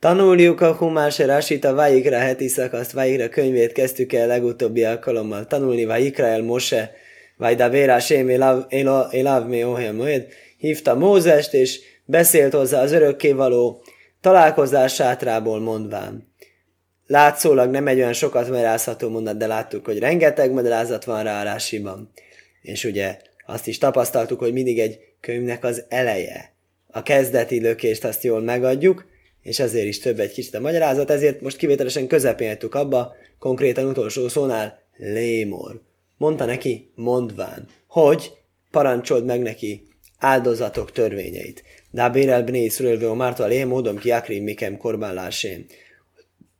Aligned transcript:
Tanuljuk 0.00 0.60
a 0.60 0.74
Humás 0.74 1.18
a 1.20 1.74
Vajikra 1.74 2.18
heti 2.18 2.48
szakaszt, 2.48 2.92
Vajikra 2.92 3.28
könyvét 3.28 3.72
kezdtük 3.72 4.12
el 4.12 4.26
legutóbbi 4.26 4.84
alkalommal 4.84 5.46
tanulni, 5.46 5.84
Vajikra 5.84 6.26
el 6.26 6.42
Mose, 6.42 6.92
Vajda 7.36 8.00
Sém 8.00 8.28
Elav 9.10 9.46
Mi 9.46 9.64
hívta 10.58 10.94
Mózest, 10.94 11.54
és 11.54 11.80
beszélt 12.04 12.52
hozzá 12.52 12.82
az 12.82 12.92
örökkévaló 12.92 13.82
találkozás 14.20 14.94
sátrából 14.94 15.60
mondván. 15.60 16.32
Látszólag 17.06 17.70
nem 17.70 17.86
egy 17.86 17.98
olyan 17.98 18.12
sokat 18.12 18.48
magyarázható 18.48 19.08
mondat, 19.08 19.36
de 19.36 19.46
láttuk, 19.46 19.84
hogy 19.84 19.98
rengeteg 19.98 20.52
magyarázat 20.52 21.04
van 21.04 21.22
rá 21.22 21.40
a 21.40 21.44
Rásiban. 21.44 22.10
És 22.62 22.84
ugye 22.84 23.16
azt 23.46 23.66
is 23.66 23.78
tapasztaltuk, 23.78 24.38
hogy 24.38 24.52
mindig 24.52 24.78
egy 24.78 24.98
könyvnek 25.20 25.64
az 25.64 25.84
eleje. 25.88 26.54
A 26.86 27.02
kezdeti 27.02 27.60
lökést 27.60 28.04
azt 28.04 28.22
jól 28.22 28.40
megadjuk, 28.40 29.14
és 29.46 29.58
ezért 29.58 29.86
is 29.86 29.98
több 29.98 30.20
egy 30.20 30.32
kicsit 30.32 30.54
a 30.54 30.60
magyarázat, 30.60 31.10
ezért 31.10 31.40
most 31.40 31.56
kivételesen 31.56 32.06
közepén 32.06 32.56
abba, 32.70 33.14
konkrétan 33.38 33.86
utolsó 33.86 34.28
szónál 34.28 34.78
lémor. 34.96 35.80
Mondta 36.16 36.44
neki, 36.44 36.90
mondván, 36.94 37.68
hogy 37.86 38.32
parancsold 38.70 39.24
meg 39.24 39.42
neki 39.42 39.86
áldozatok 40.18 40.92
törvényeit. 40.92 41.62
De 41.90 42.08
bérel 42.08 42.42
bné 42.42 42.64
Iszrael 42.64 43.14
márta 43.14 43.44
a 43.44 43.66
módom 43.66 43.98
ki 43.98 44.10
akrim 44.10 44.42
mikem 44.42 44.76
korbán 44.76 45.14
lásén. 45.14 45.66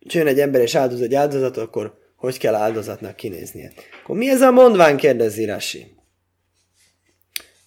Jön 0.00 0.27
egy 0.27 0.41
ember 0.41 0.61
és 0.61 0.75
áldoz 0.75 1.00
egy 1.00 1.14
áldozatot, 1.14 1.62
akkor 1.62 1.98
hogy 2.16 2.39
kell 2.39 2.55
áldozatnak 2.55 3.16
kinéznie? 3.16 3.73
Akkor 4.03 4.16
mi 4.16 4.28
ez 4.28 4.41
a 4.41 4.50
mondván, 4.50 4.97
kérdezi 4.97 5.45
Rasi. 5.45 5.87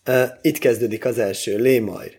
Uh, 0.07 0.23
itt 0.41 0.57
kezdődik 0.57 1.05
az 1.05 1.17
első, 1.17 1.57
lémajr. 1.57 2.18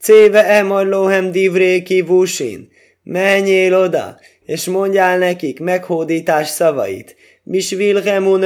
Céve 0.00 0.44
emaj 0.44 0.84
lohem 0.84 1.30
divré 1.30 1.82
kivúsin. 1.82 2.68
Menjél 3.02 3.74
oda, 3.74 4.18
és 4.44 4.64
mondjál 4.64 5.18
nekik 5.18 5.60
meghódítás 5.60 6.48
szavait. 6.48 7.16
Misvil 7.42 8.00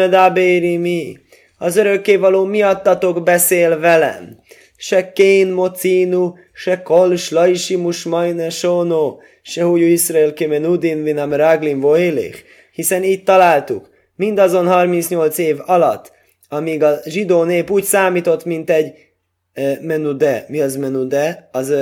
da 0.08 0.32
mi. 0.78 1.18
Az 1.58 1.76
örökkévaló 1.76 2.44
miattatok 2.44 3.22
beszél 3.22 3.78
velem. 3.78 4.38
Se 4.76 5.12
kén 5.12 5.48
mocínu, 5.48 6.34
se 6.52 6.82
kol 6.82 7.16
slajsi 7.16 7.76
musmajne 7.76 8.50
sono, 8.50 9.16
se 9.42 9.62
hújú 9.62 9.86
Iszrael 9.86 10.32
kemenudin 10.32 11.02
vinam 11.02 11.32
ráglin 11.32 11.80
voélék. 11.80 12.44
Hiszen 12.72 13.02
itt 13.02 13.24
találtuk, 13.24 13.88
mindazon 14.16 14.68
38 14.68 15.38
év 15.38 15.56
alatt, 15.66 16.12
amíg 16.48 16.82
a 16.82 17.00
zsidó 17.04 17.42
nép 17.42 17.70
úgy 17.70 17.84
számított, 17.84 18.44
mint 18.44 18.70
egy 18.70 18.94
menude. 19.80 20.44
Mi 20.48 20.60
az 20.60 20.76
menude? 20.76 21.48
Az 21.52 21.74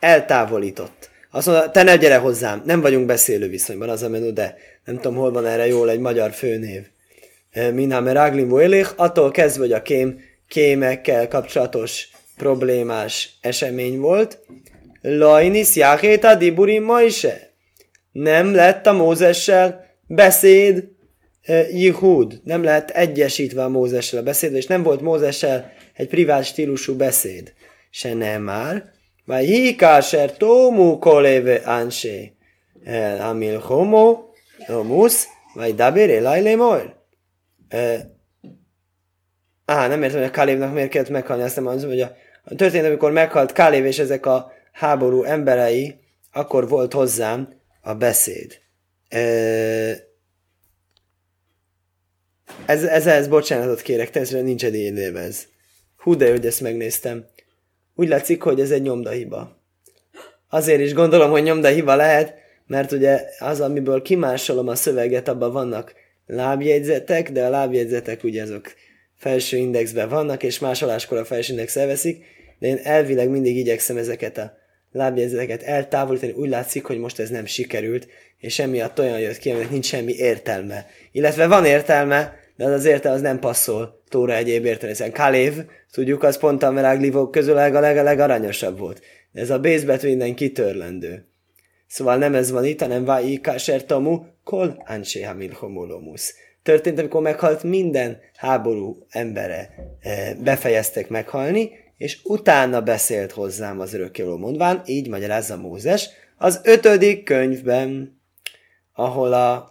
eltávolított. 0.00 1.10
Azt 1.30 1.46
mondta, 1.46 1.70
te 1.70 1.82
ne 1.82 1.96
gyere 1.96 2.16
hozzám, 2.16 2.62
nem 2.64 2.80
vagyunk 2.80 3.06
beszélő 3.06 3.48
viszonyban, 3.48 3.88
az 3.88 4.02
a 4.02 4.08
menude. 4.08 4.56
Nem 4.84 4.94
tudom, 4.94 5.14
hol 5.14 5.32
van 5.32 5.46
erre 5.46 5.66
jól 5.66 5.90
egy 5.90 5.98
magyar 5.98 6.32
főnév. 6.32 6.82
Minha 7.72 8.00
meraglin 8.00 8.48
voélék, 8.48 8.86
attól 8.96 9.30
kezdve, 9.30 9.62
hogy 9.62 9.72
a 9.72 9.82
kém, 9.82 10.20
kémekkel 10.48 11.28
kapcsolatos 11.28 12.08
problémás 12.36 13.38
esemény 13.40 13.98
volt. 13.98 14.38
Lajnis 15.00 15.76
jáhéta 15.76 16.34
diburim 16.34 16.84
maise. 16.84 17.50
Nem 18.12 18.54
lett 18.54 18.86
a 18.86 18.92
Mózessel 18.92 19.86
beszéd 20.06 20.84
Jihud. 21.70 22.40
Nem 22.44 22.62
lett 22.62 22.90
egyesítve 22.90 23.64
a 23.64 23.68
Mózessel 23.68 24.20
a 24.20 24.22
beszéd, 24.22 24.54
és 24.54 24.66
nem 24.66 24.82
volt 24.82 25.00
Mózessel 25.00 25.72
egy 25.98 26.08
privát 26.08 26.44
stílusú 26.44 26.96
beszéd. 26.96 27.52
Se 27.90 28.14
nem 28.14 28.42
már. 28.42 28.90
Vagy 29.24 29.44
hikáser 29.44 30.36
tómú 30.36 30.98
koléve 30.98 31.60
ánsé. 31.64 32.32
Amil 33.20 33.58
homo, 33.58 34.22
homus, 34.66 35.24
vagy 35.54 35.74
dabir 35.74 36.10
elajlé 36.10 36.54
mojr. 36.54 36.94
Á, 39.64 39.86
nem 39.88 40.02
értem, 40.02 40.18
hogy 40.18 40.28
a 40.28 40.30
Kalévnak 40.30 40.72
miért 40.72 40.90
kellett 40.90 41.08
meghalni, 41.08 41.42
azt 41.42 41.54
nem 41.54 41.64
mondom, 41.64 41.88
hogy 41.88 42.00
a, 42.00 42.16
a 42.44 42.54
történet, 42.54 42.86
amikor 42.86 43.12
meghalt 43.12 43.52
Kalév 43.52 43.84
és 43.84 43.98
ezek 43.98 44.26
a 44.26 44.52
háború 44.72 45.22
emberei, 45.22 46.00
akkor 46.32 46.68
volt 46.68 46.92
hozzám 46.92 47.48
a 47.80 47.94
beszéd. 47.94 48.58
E, 49.08 49.18
ez, 52.66 52.84
ez, 52.84 53.06
ez 53.06 53.28
bocsánatot 53.28 53.82
kérek, 53.82 54.10
természetesen 54.10 54.46
nincs 54.46 54.64
edényléve 54.64 55.20
ez. 55.20 55.46
Hú, 56.08 56.16
de 56.16 56.30
hogy 56.30 56.46
ezt 56.46 56.60
megnéztem. 56.60 57.26
Úgy 57.94 58.08
látszik, 58.08 58.42
hogy 58.42 58.60
ez 58.60 58.70
egy 58.70 58.82
nyomdahiba. 58.82 59.56
Azért 60.48 60.80
is 60.80 60.92
gondolom, 60.92 61.30
hogy 61.30 61.42
nyomdahiba 61.42 61.96
lehet, 61.96 62.34
mert 62.66 62.92
ugye 62.92 63.24
az, 63.38 63.60
amiből 63.60 64.02
kimásolom 64.02 64.68
a 64.68 64.74
szöveget, 64.74 65.28
abban 65.28 65.52
vannak 65.52 65.94
lábjegyzetek, 66.26 67.32
de 67.32 67.44
a 67.44 67.50
lábjegyzetek 67.50 68.24
ugye 68.24 68.42
azok 68.42 68.74
felső 69.16 69.56
indexben 69.56 70.08
vannak, 70.08 70.42
és 70.42 70.58
másoláskor 70.58 71.18
a 71.18 71.24
felső 71.24 71.52
index 71.52 71.76
elveszik, 71.76 72.24
de 72.58 72.66
én 72.66 72.78
elvileg 72.82 73.28
mindig 73.28 73.56
igyekszem 73.56 73.96
ezeket 73.96 74.38
a 74.38 74.56
lábjegyzeteket 74.92 75.62
eltávolítani, 75.62 76.32
úgy 76.32 76.48
látszik, 76.48 76.84
hogy 76.84 76.98
most 76.98 77.18
ez 77.18 77.28
nem 77.28 77.46
sikerült, 77.46 78.08
és 78.38 78.58
emiatt 78.58 78.98
olyan 78.98 79.20
jött 79.20 79.38
ki, 79.38 79.50
aminek 79.50 79.70
nincs 79.70 79.86
semmi 79.86 80.12
értelme. 80.12 80.86
Illetve 81.12 81.46
van 81.46 81.64
értelme, 81.64 82.34
de 82.56 82.64
az 82.64 82.72
az 82.72 82.84
értelme 82.84 83.16
az 83.16 83.22
nem 83.22 83.38
passzol 83.38 83.97
Tóra 84.08 84.34
egyéb 84.34 84.64
értelme. 84.64 85.10
Kalév, 85.10 85.54
tudjuk, 85.92 86.22
az 86.22 86.38
pont 86.38 86.62
a 86.62 86.70
meráglívók 86.70 87.30
közül 87.30 87.52
a 87.52 87.56
leg, 87.56 87.72
leg, 87.72 87.96
legaranyosabb 87.96 88.78
volt. 88.78 89.00
De 89.32 89.40
ez 89.40 89.50
a 89.50 89.58
bézbetű 89.58 90.08
innen 90.08 90.34
kitörlendő. 90.34 91.26
Szóval 91.86 92.16
nem 92.16 92.34
ez 92.34 92.50
van 92.50 92.64
itt, 92.64 92.80
hanem 92.80 93.04
vai 93.04 93.40
tomu 93.86 94.22
kol 94.44 94.82
anse 94.86 95.26
hamil 95.26 95.52
homolomus. 95.52 96.34
Történt, 96.62 96.98
amikor 96.98 97.22
meghalt 97.22 97.62
minden 97.62 98.18
háború 98.36 99.06
embere. 99.08 99.70
Eh, 100.00 100.34
befejeztek 100.42 101.08
meghalni, 101.08 101.70
és 101.96 102.18
utána 102.24 102.80
beszélt 102.80 103.32
hozzám 103.32 103.80
az 103.80 103.94
örökkévaló 103.94 104.36
mondván, 104.36 104.82
így 104.86 105.08
magyarázza 105.08 105.56
Mózes, 105.56 106.08
az 106.36 106.60
ötödik 106.64 107.24
könyvben, 107.24 108.20
ahol 108.92 109.32
a, 109.32 109.70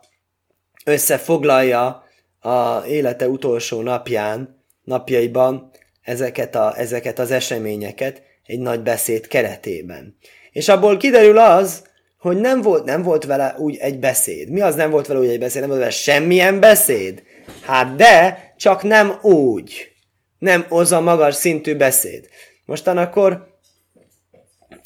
összefoglalja 0.85 2.06
a 2.47 2.83
élete 2.87 3.27
utolsó 3.27 3.81
napján, 3.81 4.63
napjaiban 4.83 5.71
ezeket, 6.01 6.55
a, 6.55 6.73
ezeket 6.77 7.19
az 7.19 7.31
eseményeket 7.31 8.21
egy 8.45 8.59
nagy 8.59 8.81
beszéd 8.81 9.27
keretében. 9.27 10.17
És 10.51 10.69
abból 10.69 10.97
kiderül 10.97 11.37
az, 11.37 11.83
hogy 12.19 12.37
nem 12.37 12.61
volt, 12.61 12.85
nem 12.85 13.01
volt 13.01 13.25
vele 13.25 13.55
úgy 13.57 13.77
egy 13.77 13.99
beszéd. 13.99 14.49
Mi 14.49 14.61
az 14.61 14.75
nem 14.75 14.89
volt 14.89 15.07
vele 15.07 15.19
úgy 15.19 15.27
egy 15.27 15.39
beszéd? 15.39 15.59
Nem 15.59 15.69
volt 15.69 15.81
vele 15.81 15.91
semmilyen 15.91 16.59
beszéd? 16.59 17.23
Hát 17.61 17.95
de, 17.95 18.53
csak 18.57 18.83
nem 18.83 19.19
úgy. 19.21 19.91
Nem 20.39 20.65
az 20.69 20.91
a 20.91 21.01
magas 21.01 21.35
szintű 21.35 21.75
beszéd. 21.75 22.27
Mostan 22.65 22.97
akkor 22.97 23.47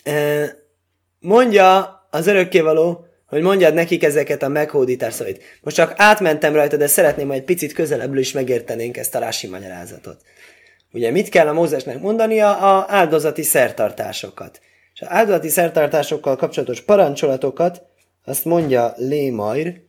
eh, 0.03 0.50
mondja 1.19 2.00
az 2.09 2.27
örökkévaló, 2.27 3.05
hogy 3.31 3.42
mondjad 3.42 3.74
nekik 3.74 4.03
ezeket 4.03 4.44
a 4.44 4.47
meghódítás 4.47 5.14
szavait. 5.14 5.44
Most 5.62 5.75
csak 5.75 5.94
átmentem 5.97 6.53
rajta, 6.53 6.78
de 6.78 6.88
szeretném, 6.88 7.28
hogy 7.28 7.38
egy 7.38 7.44
picit 7.44 7.74
közelebbről 7.74 8.19
is 8.19 8.31
megértenénk 8.31 8.97
ezt 8.97 9.16
a 9.16 9.19
rási 9.19 9.47
magyarázatot. 9.47 10.22
Ugye 10.92 11.12
mit 11.12 11.30
kell 11.30 11.47
a 11.47 11.53
Mózesnek 11.53 12.02
mondania? 12.02 12.58
A 12.58 12.86
áldozati 12.90 13.42
szertartásokat. 13.42 14.59
És 14.94 15.02
az 15.02 15.08
áldozati 15.09 15.50
szertartásokkal 15.50 16.36
kapcsolatos 16.36 16.81
parancsolatokat 16.81 17.81
azt 18.25 18.46
mondja 18.46 18.94
Lémajr, 18.97 19.81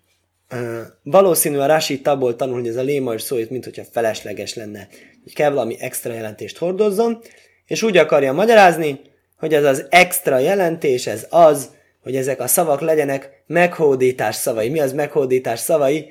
valószínű 1.02 1.56
a 1.56 1.66
Rási 1.66 2.00
tabból 2.00 2.36
tanul, 2.36 2.54
hogy 2.54 2.68
ez 2.68 2.76
a 2.76 2.82
Lémajr 2.82 3.20
szó, 3.20 3.36
mint 3.48 3.64
hogyha 3.64 3.84
felesleges 3.92 4.54
lenne, 4.54 4.88
hogy 5.22 5.34
kell 5.34 5.50
valami 5.50 5.76
extra 5.80 6.12
jelentést 6.12 6.58
hordozzon, 6.58 7.22
és 7.66 7.82
úgy 7.82 7.96
akarja 7.96 8.32
magyarázni, 8.32 9.00
hogy 9.38 9.54
ez 9.54 9.64
az 9.64 9.86
extra 9.90 10.38
jelentés, 10.38 11.06
ez 11.06 11.26
az, 11.30 11.70
hogy 12.02 12.16
ezek 12.16 12.40
a 12.40 12.46
szavak 12.46 12.80
legyenek 12.80 13.42
meghódítás 13.46 14.36
szavai. 14.36 14.68
Mi 14.68 14.80
az 14.80 14.92
meghódítás 14.92 15.60
szavai? 15.60 16.10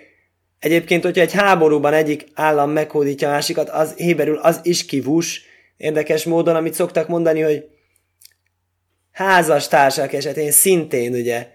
Egyébként, 0.60 1.04
hogyha 1.04 1.21
egy 1.21 1.31
háborúban 1.31 1.94
egyik 1.94 2.25
állam 2.33 2.71
meghódítja 2.71 3.27
a 3.27 3.31
másikat, 3.31 3.69
az 3.69 3.94
héberül 3.94 4.38
az 4.38 4.60
is 4.63 4.86
kivús, 4.86 5.42
érdekes 5.77 6.24
módon, 6.24 6.56
amit 6.56 6.74
szoktak 6.74 7.07
mondani, 7.07 7.42
hogy 7.42 7.69
házastársak 9.12 10.13
esetén 10.13 10.51
szintén 10.51 11.13
ugye 11.13 11.48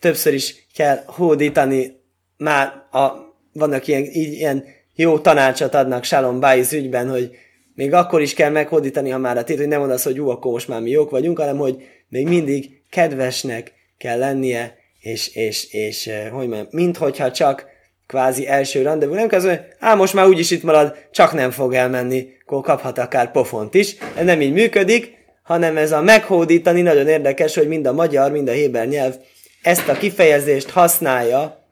többször 0.00 0.34
is 0.34 0.66
kell 0.74 1.02
hódítani, 1.06 2.00
már 2.36 2.86
a, 2.90 3.08
vannak 3.52 3.86
ilyen, 3.86 4.02
ilyen 4.12 4.64
jó 4.94 5.18
tanácsot 5.18 5.74
adnak 5.74 6.04
Shalom 6.04 6.40
Báiz 6.40 6.72
ügyben, 6.72 7.10
hogy 7.10 7.30
még 7.74 7.92
akkor 7.92 8.20
is 8.20 8.34
kell 8.34 8.50
meghódítani, 8.50 9.10
ha 9.10 9.18
már 9.18 9.36
a 9.36 9.44
tét, 9.44 9.58
hogy 9.58 9.68
nem 9.68 9.78
mondasz, 9.80 10.04
hogy 10.04 10.16
jó, 10.16 10.30
akkor 10.30 10.52
most 10.52 10.68
már 10.68 10.80
mi 10.80 10.90
jók 10.90 11.10
vagyunk, 11.10 11.38
hanem 11.38 11.56
hogy 11.56 11.82
még 12.08 12.28
mindig 12.28 12.82
kedvesnek 12.90 13.72
kell 13.98 14.18
lennie, 14.18 14.76
és, 15.00 15.34
és, 15.34 15.72
és 15.72 16.06
eh, 16.06 16.30
hogy 16.30 16.48
mondjam, 16.48 16.66
minthogyha 16.70 17.30
csak 17.30 17.66
kvázi 18.06 18.48
első 18.48 18.82
rendezvú, 18.82 19.14
nem 19.14 19.28
kell 19.28 19.40
hogy 19.40 19.60
á, 19.78 19.94
most 19.94 20.14
már 20.14 20.26
úgyis 20.26 20.50
itt 20.50 20.62
marad, 20.62 20.96
csak 21.10 21.32
nem 21.32 21.50
fog 21.50 21.74
elmenni, 21.74 22.28
akkor 22.46 22.62
kaphat 22.62 22.98
akár 22.98 23.30
pofont 23.30 23.74
is. 23.74 23.96
Ez 24.16 24.24
nem 24.24 24.40
így 24.40 24.52
működik, 24.52 25.16
hanem 25.42 25.76
ez 25.76 25.92
a 25.92 26.02
meghódítani 26.02 26.80
nagyon 26.80 27.08
érdekes, 27.08 27.54
hogy 27.54 27.68
mind 27.68 27.86
a 27.86 27.92
magyar, 27.92 28.30
mind 28.30 28.48
a 28.48 28.52
héber 28.52 28.86
nyelv 28.86 29.14
ezt 29.62 29.88
a 29.88 29.92
kifejezést 29.92 30.70
használja 30.70 31.66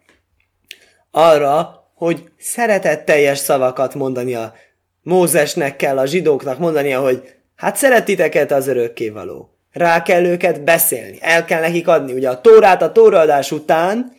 arra, 1.11 1.85
hogy 1.95 2.23
szeretetteljes 2.39 3.39
szavakat 3.39 3.95
mondani 3.95 4.35
a 4.35 4.55
Mózesnek 5.03 5.77
kell 5.77 5.99
a 5.99 6.07
zsidóknak 6.07 6.59
mondania, 6.59 7.01
hogy 7.01 7.35
hát 7.57 7.77
szeretiteket 7.77 8.53
az 8.53 8.69
örökkévaló. 8.69 9.56
Rá 9.77 10.03
kell 10.03 10.25
őket 10.25 10.65
beszélni, 10.65 11.19
el 11.21 11.45
kell 11.45 11.61
nekik 11.61 11.89
adni. 11.89 12.13
Ugye 12.13 12.29
a 12.29 12.41
tórát 12.41 12.83
a 12.83 12.93
tóraadás 12.93 13.53
után, 13.53 14.13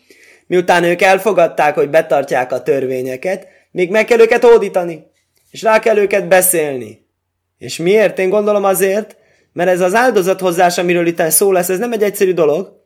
miután 0.48 0.84
ők 0.84 1.02
elfogadták, 1.02 1.76
hogy 1.76 1.90
betartják 1.90 2.52
a 2.52 2.64
törvényeket, 2.64 3.48
még 3.72 3.90
meg 3.90 4.06
kell 4.06 4.20
őket 4.20 4.44
hódítani, 4.44 5.06
és 5.52 5.62
rá 5.62 5.80
kell 5.80 5.98
őket 5.98 6.28
beszélni. 6.28 7.06
És 7.58 7.78
miért? 7.78 8.20
Én 8.20 8.30
gondolom 8.30 8.64
azért, 8.64 9.16
mert 9.54 9.70
ez 9.70 9.82
az 9.82 9.96
áldozathozás, 9.96 10.78
amiről 10.78 11.08
itt 11.08 11.22
szó 11.22 11.52
lesz, 11.52 11.70
ez 11.70 11.80
nem 11.80 11.92
egy 11.92 12.04
egyszerű 12.04 12.34
dolog, 12.34 12.86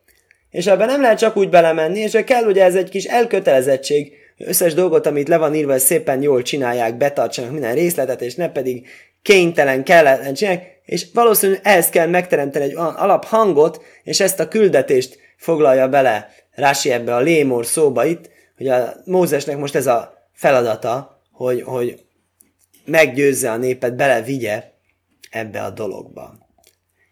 és 0.50 0.68
ebben 0.68 0.88
nem 0.88 1.02
lehet 1.02 1.18
csak 1.18 1.38
úgy 1.38 1.50
belemenni, 1.50 2.00
és 2.00 2.18
kell 2.26 2.44
ugye 2.44 2.64
ez 2.64 2.76
egy 2.76 2.90
kis 2.90 3.06
elkötelezettség, 3.06 4.14
összes 4.38 4.74
dolgot, 4.74 5.06
amit 5.06 5.28
le 5.28 5.38
van 5.38 5.56
írva, 5.56 5.78
szépen 5.78 6.22
jól 6.22 6.42
csinálják, 6.42 6.98
betartsanak 6.98 7.52
minden 7.52 7.74
részletet, 7.74 8.22
és 8.22 8.36
ne 8.36 8.50
pedig 8.50 8.88
kénytelen, 9.22 9.84
kellene 9.84 10.32
csinálják, 10.32 10.81
és 10.92 11.08
valószínűleg 11.14 11.62
ehhez 11.64 11.90
kell 11.90 12.08
megteremteni 12.08 12.66
egy 12.66 12.76
alaphangot, 12.76 13.84
és 14.04 14.20
ezt 14.20 14.40
a 14.40 14.48
küldetést 14.48 15.18
foglalja 15.38 15.90
bele 15.90 16.30
Rási 16.52 16.92
ebbe 16.92 17.16
a 17.16 17.20
lémor 17.20 17.66
szóba 17.66 18.06
itt, 18.06 18.30
hogy 18.58 18.68
a 18.68 18.94
Mózesnek 19.06 19.58
most 19.58 19.76
ez 19.76 19.88
a 19.88 20.28
feladata, 20.34 21.22
hogy, 21.32 21.62
hogy 21.62 22.04
meggyőzze 22.86 23.52
a 23.52 23.58
népet, 23.58 23.96
belevigye 23.96 24.64
ebbe 25.30 25.64
a 25.64 25.70
dologba. 25.70 26.38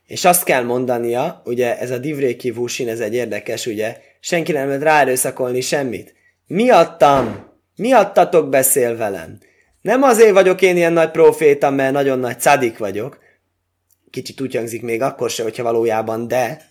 És 0.06 0.26
azt 0.26 0.44
kell 0.44 0.64
mondania, 0.64 1.42
ugye 1.46 1.80
ez 1.80 1.92
a 1.92 1.98
divréki 1.98 2.52
vúsin, 2.52 2.90
ez 2.90 3.00
egy 3.00 3.14
érdekes, 3.14 3.66
ugye, 3.66 3.98
senki 4.20 4.52
nem 4.52 4.68
lehet 4.68 4.82
ráerőszakolni 4.82 5.62
semmit. 5.62 6.14
Miattam, 6.48 7.48
miattatok 7.76 8.50
beszél 8.50 8.98
velem. 8.98 9.38
Nem 9.82 10.04
azért 10.04 10.34
vagyok 10.34 10.62
én 10.62 10.76
ilyen 10.76 10.94
nagy 10.94 11.12
proféta, 11.12 11.70
mert 11.70 11.94
nagyon 11.94 12.20
nagy 12.20 12.40
cadik 12.40 12.78
vagyok. 12.78 13.28
Kicsit 14.12 14.42
úgy 14.42 14.56
hangzik 14.56 14.82
még 14.82 15.02
akkor 15.02 15.30
se, 15.30 15.44
hogyha 15.44 15.64
valójában 15.64 16.28
de. 16.28 16.70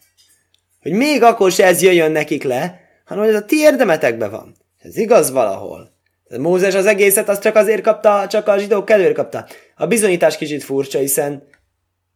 Hogy 0.83 0.93
még 0.93 1.23
akkor 1.23 1.53
se 1.53 1.65
ez 1.65 1.83
jöjjön 1.83 2.13
nekik 2.13 2.43
le, 2.43 2.81
hanem 3.05 3.25
hogy 3.25 3.35
ez 3.35 3.41
a 3.41 3.45
ti 3.45 3.57
érdemetekben 3.57 4.31
van. 4.31 4.57
Ez 4.79 4.97
igaz 4.97 5.31
valahol. 5.31 5.97
Mózes 6.37 6.75
az 6.75 6.87
egészet 6.87 7.29
azt 7.29 7.43
csak 7.43 7.57
azért 7.57 7.83
kapta, 7.83 8.27
csak 8.27 8.49
a 8.49 8.59
zsidók 8.59 8.85
kedvéért 8.85 9.15
kapta. 9.15 9.47
A 9.77 9.87
bizonyítás 9.87 10.37
kicsit 10.37 10.65
furcsa, 10.65 10.99
hiszen 10.99 11.49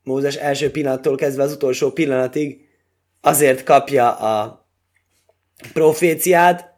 Mózes 0.02 0.34
első 0.34 0.70
pillanattól 0.70 1.16
kezdve 1.16 1.42
az 1.42 1.52
utolsó 1.52 1.90
pillanatig 1.90 2.68
azért 3.20 3.62
kapja 3.62 4.16
a 4.16 4.66
proféciát, 5.72 6.70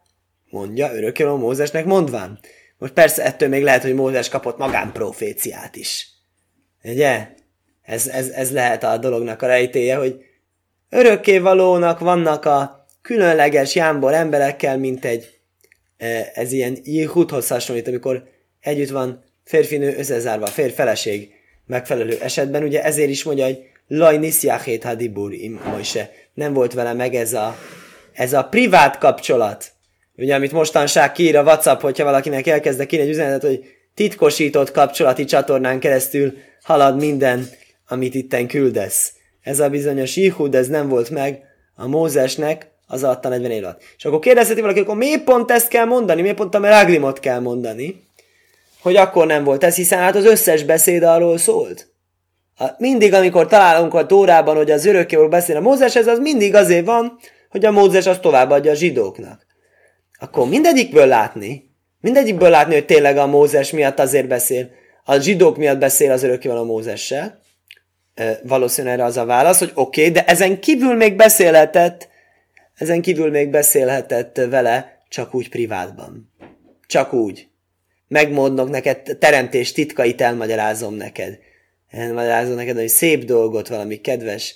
mondja 0.51 0.95
örökölő 0.95 1.31
Mózesnek 1.31 1.85
mondván. 1.85 2.39
Most 2.79 2.93
persze 2.93 3.25
ettől 3.25 3.49
még 3.49 3.63
lehet, 3.63 3.83
hogy 3.83 3.95
Mózes 3.95 4.29
kapott 4.29 4.59
magánproféciát 4.59 5.77
is. 5.77 6.09
Ugye? 6.83 7.34
Ez, 7.85 8.07
ez, 8.07 8.29
ez 8.29 8.53
lehet 8.53 8.85
a 8.85 8.97
dolognak 8.97 9.43
a 9.43 9.47
rejtéje, 9.47 9.97
hogy 9.97 10.25
örökkévalónak 10.91 11.99
vannak 11.99 12.45
a 12.45 12.87
különleges 13.03 13.75
jámbor 13.75 14.13
emberekkel, 14.13 14.79
mint 14.79 15.05
egy 15.05 15.39
e, 15.97 16.31
ez 16.35 16.53
ilyen 16.53 16.77
Jihudhoz 16.83 17.49
hasonlít, 17.49 17.89
amikor 17.89 18.23
együtt 18.61 18.91
van 18.91 19.25
férfinő 19.45 19.97
összezárva, 19.97 20.47
férfeleség 20.47 21.31
megfelelő 21.67 22.19
esetben, 22.21 22.63
ugye 22.63 22.83
ezért 22.83 23.11
is 23.11 23.25
mondja, 23.25 23.45
hogy 23.45 23.59
Laj 23.89 24.19
nisziachét 24.19 24.85
hadibur 24.85 25.33
im 25.33 25.61
Mojse. 25.65 26.11
Nem 26.35 26.53
volt 26.53 26.73
vele 26.73 26.93
meg 26.93 27.15
ez 27.15 27.33
a, 27.33 27.57
ez 28.13 28.33
a 28.33 28.45
privát 28.45 28.99
kapcsolat. 28.99 29.73
Ugye, 30.17 30.35
amit 30.35 30.53
mostanság 30.53 31.13
kiír 31.13 31.37
a 31.37 31.43
WhatsApp, 31.43 31.81
hogyha 31.81 32.05
valakinek 32.05 32.47
elkezdek 32.47 32.93
írni 32.93 33.05
egy 33.05 33.13
üzenetet, 33.13 33.43
hogy 33.51 33.65
titkosított 33.95 34.71
kapcsolati 34.71 35.25
csatornán 35.25 35.81
keresztül 35.81 36.35
halad 36.63 36.97
minden, 36.97 37.49
amit 37.89 38.15
itten 38.15 38.47
küldesz. 38.47 39.13
Ez 39.43 39.61
a 39.61 39.69
bizonyos 39.69 40.17
Jihud, 40.17 40.55
ez 40.55 40.69
nem 40.69 40.89
volt 40.89 41.11
meg 41.11 41.43
a 41.75 41.87
Mózesnek 41.87 42.71
az 42.87 43.05
alatt 43.05 43.25
a 43.25 43.29
40 43.29 43.51
év 43.51 43.65
alatt. 43.65 43.83
És 43.97 44.05
akkor 44.05 44.19
kérdezheti 44.19 44.61
valaki, 44.61 44.81
akkor 44.81 44.97
miért 44.97 45.25
pont 45.25 45.51
ezt 45.51 45.69
kell 45.69 45.85
mondani? 45.85 46.23
Miért 46.23 46.37
pont 46.37 46.55
a 46.55 46.59
Meraglimot 46.59 47.21
kell 47.21 47.41
mondani? 47.41 48.03
Hogy 48.83 48.97
akkor 48.97 49.27
nem 49.27 49.45
volt 49.45 49.65
ez, 49.65 49.75
hiszen 49.75 49.99
hát 49.99 50.17
az 50.17 50.25
összes 50.25 50.63
beszéd 50.63 51.03
arról 51.03 51.39
szólt. 51.39 51.89
Mindig, 52.79 53.13
amikor 53.13 53.47
találunk 53.47 53.95
a 53.95 54.07
Tórában, 54.07 54.57
hogy 54.57 54.71
az 54.71 54.87
örökkéről 54.87 55.29
beszél 55.29 55.57
a 55.57 55.61
Mózes, 55.61 55.97
ez 55.97 56.07
az 56.07 56.19
mindig 56.19 56.55
azért 56.55 56.87
van, 56.87 57.19
hogy 57.51 57.65
a 57.65 57.71
Mózes 57.71 58.07
azt 58.07 58.21
továbbadja 58.21 58.71
a 58.71 58.75
zsidóknak 58.75 59.45
akkor 60.25 60.49
mindegyikből 60.49 61.07
látni, 61.07 61.71
mindegyikből 62.01 62.51
látni, 62.51 62.75
hogy 62.75 62.87
tényleg 62.87 63.17
a 63.17 63.27
Mózes 63.27 63.71
miatt 63.71 63.99
azért 63.99 64.29
beszél, 64.29 64.71
a 65.05 65.19
zsidók 65.19 65.57
miatt 65.57 65.79
beszél 65.79 66.13
az 66.13 66.23
örökkéval 66.23 66.59
a 66.59 66.65
Mózessel. 66.65 67.43
Valószínűleg 68.43 68.99
erre 68.99 69.05
az 69.07 69.17
a 69.17 69.25
válasz, 69.25 69.59
hogy 69.59 69.71
oké, 69.75 70.01
okay, 70.01 70.13
de 70.13 70.25
ezen 70.25 70.61
kívül 70.61 70.95
még 70.95 71.17
beszélhetett, 71.17 72.09
ezen 72.75 73.03
kívül 73.03 73.31
még 73.31 73.51
beszélhetett 73.51 74.37
vele, 74.37 75.03
csak 75.09 75.35
úgy 75.35 75.49
privátban. 75.49 76.33
Csak 76.87 77.13
úgy. 77.13 77.49
Megmondok 78.09 78.71
neked, 78.71 79.17
teremtés 79.19 79.73
titkait 79.73 80.21
elmagyarázom 80.21 80.95
neked. 80.95 81.39
Elmagyarázom 81.91 82.55
neked, 82.55 82.77
hogy 82.77 82.89
szép 82.89 83.25
dolgot, 83.25 83.69
valami 83.69 84.01
kedves 84.01 84.55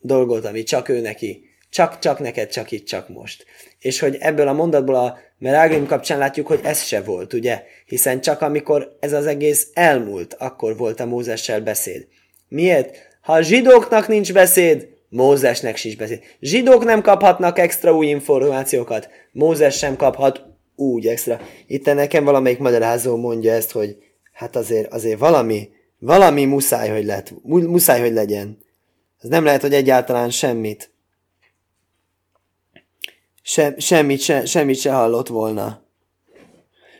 dolgot, 0.00 0.44
ami 0.44 0.62
csak 0.62 0.88
ő 0.88 1.00
neki 1.00 1.52
csak, 1.74 1.98
csak 1.98 2.18
neked, 2.18 2.48
csak 2.48 2.70
itt, 2.70 2.86
csak 2.86 3.08
most. 3.08 3.44
És 3.78 3.98
hogy 3.98 4.16
ebből 4.20 4.48
a 4.48 4.52
mondatból 4.52 4.94
a 4.94 5.18
Meráglim 5.38 5.86
kapcsán 5.86 6.18
látjuk, 6.18 6.46
hogy 6.46 6.60
ez 6.62 6.82
se 6.82 7.02
volt, 7.02 7.32
ugye? 7.32 7.62
Hiszen 7.86 8.20
csak 8.20 8.40
amikor 8.40 8.96
ez 9.00 9.12
az 9.12 9.26
egész 9.26 9.68
elmúlt, 9.72 10.34
akkor 10.34 10.76
volt 10.76 11.00
a 11.00 11.06
Mózessel 11.06 11.60
beszéd. 11.60 12.06
Miért? 12.48 12.96
Ha 13.20 13.32
a 13.32 13.42
zsidóknak 13.42 14.08
nincs 14.08 14.32
beszéd, 14.32 14.88
Mózesnek 15.08 15.76
sincs 15.76 15.96
beszéd. 15.96 16.22
Zsidók 16.40 16.84
nem 16.84 17.02
kaphatnak 17.02 17.58
extra 17.58 17.96
új 17.96 18.06
információkat, 18.06 19.08
Mózes 19.32 19.76
sem 19.76 19.96
kaphat 19.96 20.42
úgy 20.76 21.06
extra. 21.06 21.40
Itt 21.66 21.84
nekem 21.84 22.24
valamelyik 22.24 22.58
magyarázó 22.58 23.16
mondja 23.16 23.52
ezt, 23.52 23.70
hogy 23.72 23.96
hát 24.32 24.56
azért, 24.56 24.92
azért 24.92 25.18
valami, 25.18 25.68
valami 25.98 26.44
muszáj, 26.44 26.88
hogy, 26.88 27.04
lett, 27.04 27.32
muszáj, 27.42 28.00
hogy 28.00 28.12
legyen. 28.12 28.58
Ez 29.22 29.28
nem 29.28 29.44
lehet, 29.44 29.60
hogy 29.60 29.74
egyáltalán 29.74 30.30
semmit 30.30 30.92
se, 33.46 33.74
semmit, 33.78 34.20
se, 34.20 34.44
semmit 34.44 34.78
se 34.78 34.92
hallott 34.92 35.28
volna. 35.28 35.82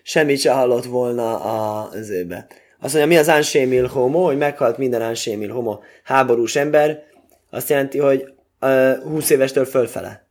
Semmit 0.03 0.41
se 0.41 0.53
hallott 0.53 0.85
volna 0.85 1.41
a, 1.41 1.89
az 1.89 2.11
őbe. 2.11 2.47
Azt 2.85 2.95
mondja, 2.95 3.13
mi 3.15 3.21
az 3.21 3.29
ansémil 3.29 3.87
homo, 3.87 4.25
hogy 4.25 4.37
meghalt 4.37 4.79
minden 4.79 5.03
ansémil 5.03 5.51
homo 5.51 5.79
háborús 6.03 6.57
ember, 6.57 7.03
azt 7.51 7.69
jelenti, 7.69 7.99
hogy 7.99 8.33
uh, 8.61 9.03
20 9.03 9.31
évestől 9.31 9.65
fölfele. 9.65 10.29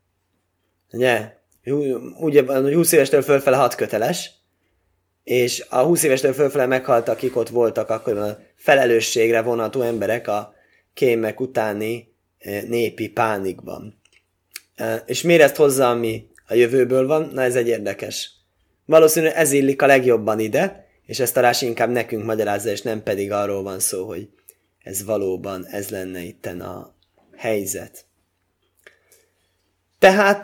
Ugye? 0.92 1.34
Hogy 2.16 2.46
20 2.74 2.92
évestől 2.92 3.22
fölfele 3.22 3.56
hat 3.56 3.76
köteles, 3.76 4.32
és 5.24 5.66
a 5.70 5.78
20 5.78 6.04
évestől 6.04 6.34
fölfele 6.34 6.66
meghalt, 6.66 7.08
akik 7.08 7.36
ott 7.36 7.50
voltak, 7.50 7.90
akkor 7.90 8.18
a 8.18 8.40
felelősségre 8.56 9.42
vonató 9.42 9.82
emberek 9.82 10.28
a 10.28 10.54
kémek 10.94 11.40
utáni 11.40 12.14
népi 12.68 13.10
pánikban. 13.10 14.02
És 15.06 15.22
miért 15.22 15.42
ezt 15.42 15.56
hozzá, 15.56 15.92
ami 15.92 16.28
a 16.48 16.54
jövőből 16.54 17.08
van? 17.08 17.30
Na 17.34 17.42
ez 17.42 17.56
egy 17.56 17.68
érdekes. 17.68 18.32
Valószínűleg 18.86 19.36
ez 19.36 19.52
illik 19.52 19.82
a 19.82 19.86
legjobban 19.86 20.40
ide, 20.40 20.83
és 21.14 21.20
ezt 21.20 21.38
a 21.38 21.42
rás 21.42 21.62
inkább 21.62 21.90
nekünk 21.90 22.24
magyarázza, 22.24 22.70
és 22.70 22.82
nem 22.82 23.04
pedig 23.04 23.32
arról 23.32 23.64
van 23.64 23.80
szó, 23.80 24.08
hogy 24.08 24.30
ez 24.84 25.04
valóban 25.04 25.66
ez 25.66 25.90
lenne 25.90 26.20
itten 26.20 26.62
a 26.62 26.96
helyzet. 27.38 28.06
Tehát 30.00 30.44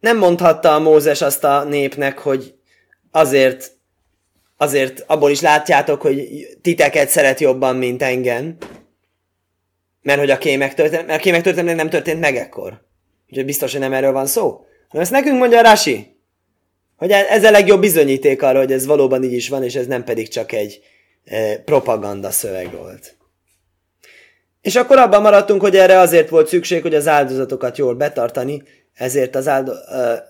nem 0.00 0.18
mondhatta 0.18 0.74
a 0.74 0.78
Mózes 0.78 1.20
azt 1.22 1.44
a 1.44 1.64
népnek, 1.64 2.18
hogy 2.18 2.54
azért, 3.10 3.70
azért 4.56 5.04
abból 5.06 5.30
is 5.30 5.40
látjátok, 5.40 6.00
hogy 6.00 6.48
titeket 6.62 7.08
szeret 7.08 7.40
jobban, 7.40 7.76
mint 7.76 8.02
engem, 8.02 8.56
mert 10.02 10.18
hogy 10.18 10.30
a 10.30 10.38
kémek 10.38 10.74
történet, 10.74 11.06
mert 11.06 11.18
a 11.18 11.22
kémek 11.22 11.42
történet 11.42 11.76
nem 11.76 11.90
történt 11.90 12.20
meg 12.20 12.36
ekkor. 12.36 12.82
Úgyhogy 13.28 13.44
biztos, 13.44 13.72
hogy 13.72 13.80
nem 13.80 13.92
erről 13.92 14.12
van 14.12 14.26
szó. 14.26 14.48
Hanem 14.88 15.02
ezt 15.02 15.10
nekünk 15.10 15.38
mondja 15.38 15.62
Rasi, 15.62 16.19
hogy 17.00 17.10
ez 17.10 17.44
a 17.44 17.50
legjobb 17.50 17.80
bizonyíték 17.80 18.42
arra, 18.42 18.58
hogy 18.58 18.72
ez 18.72 18.86
valóban 18.86 19.22
így 19.24 19.32
is 19.32 19.48
van, 19.48 19.62
és 19.62 19.74
ez 19.74 19.86
nem 19.86 20.04
pedig 20.04 20.28
csak 20.28 20.52
egy 20.52 20.80
e, 21.24 21.58
propaganda 21.58 22.30
szöveg 22.30 22.72
volt. 22.72 23.16
És 24.60 24.76
akkor 24.76 24.98
abban 24.98 25.22
maradtunk, 25.22 25.60
hogy 25.60 25.76
erre 25.76 25.98
azért 25.98 26.28
volt 26.28 26.48
szükség, 26.48 26.82
hogy 26.82 26.94
az 26.94 27.08
áldozatokat 27.08 27.78
jól 27.78 27.94
betartani, 27.94 28.62
ezért, 28.94 29.36
az 29.36 29.48
áldo, 29.48 29.72
e, 29.72 30.24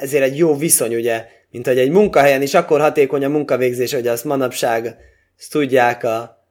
ezért 0.00 0.24
egy 0.24 0.36
jó 0.36 0.56
viszony, 0.56 0.94
ugye, 0.94 1.24
mint 1.50 1.66
hogy 1.66 1.78
egy 1.78 1.90
munkahelyen 1.90 2.42
is 2.42 2.54
akkor 2.54 2.80
hatékony 2.80 3.24
a 3.24 3.28
munkavégzés, 3.28 3.92
hogy 3.92 4.06
azt 4.06 4.24
manapság 4.24 4.96
azt 5.38 5.50
tudják 5.50 6.04
a 6.04 6.44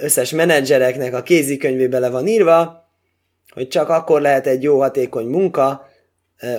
összes 0.00 0.30
menedzsereknek 0.30 1.14
a 1.14 1.22
kézikönyvébe 1.22 1.98
le 1.98 2.08
van 2.08 2.26
írva, 2.26 2.88
hogy 3.52 3.68
csak 3.68 3.88
akkor 3.88 4.20
lehet 4.20 4.46
egy 4.46 4.62
jó, 4.62 4.80
hatékony 4.80 5.26
munka, 5.26 5.88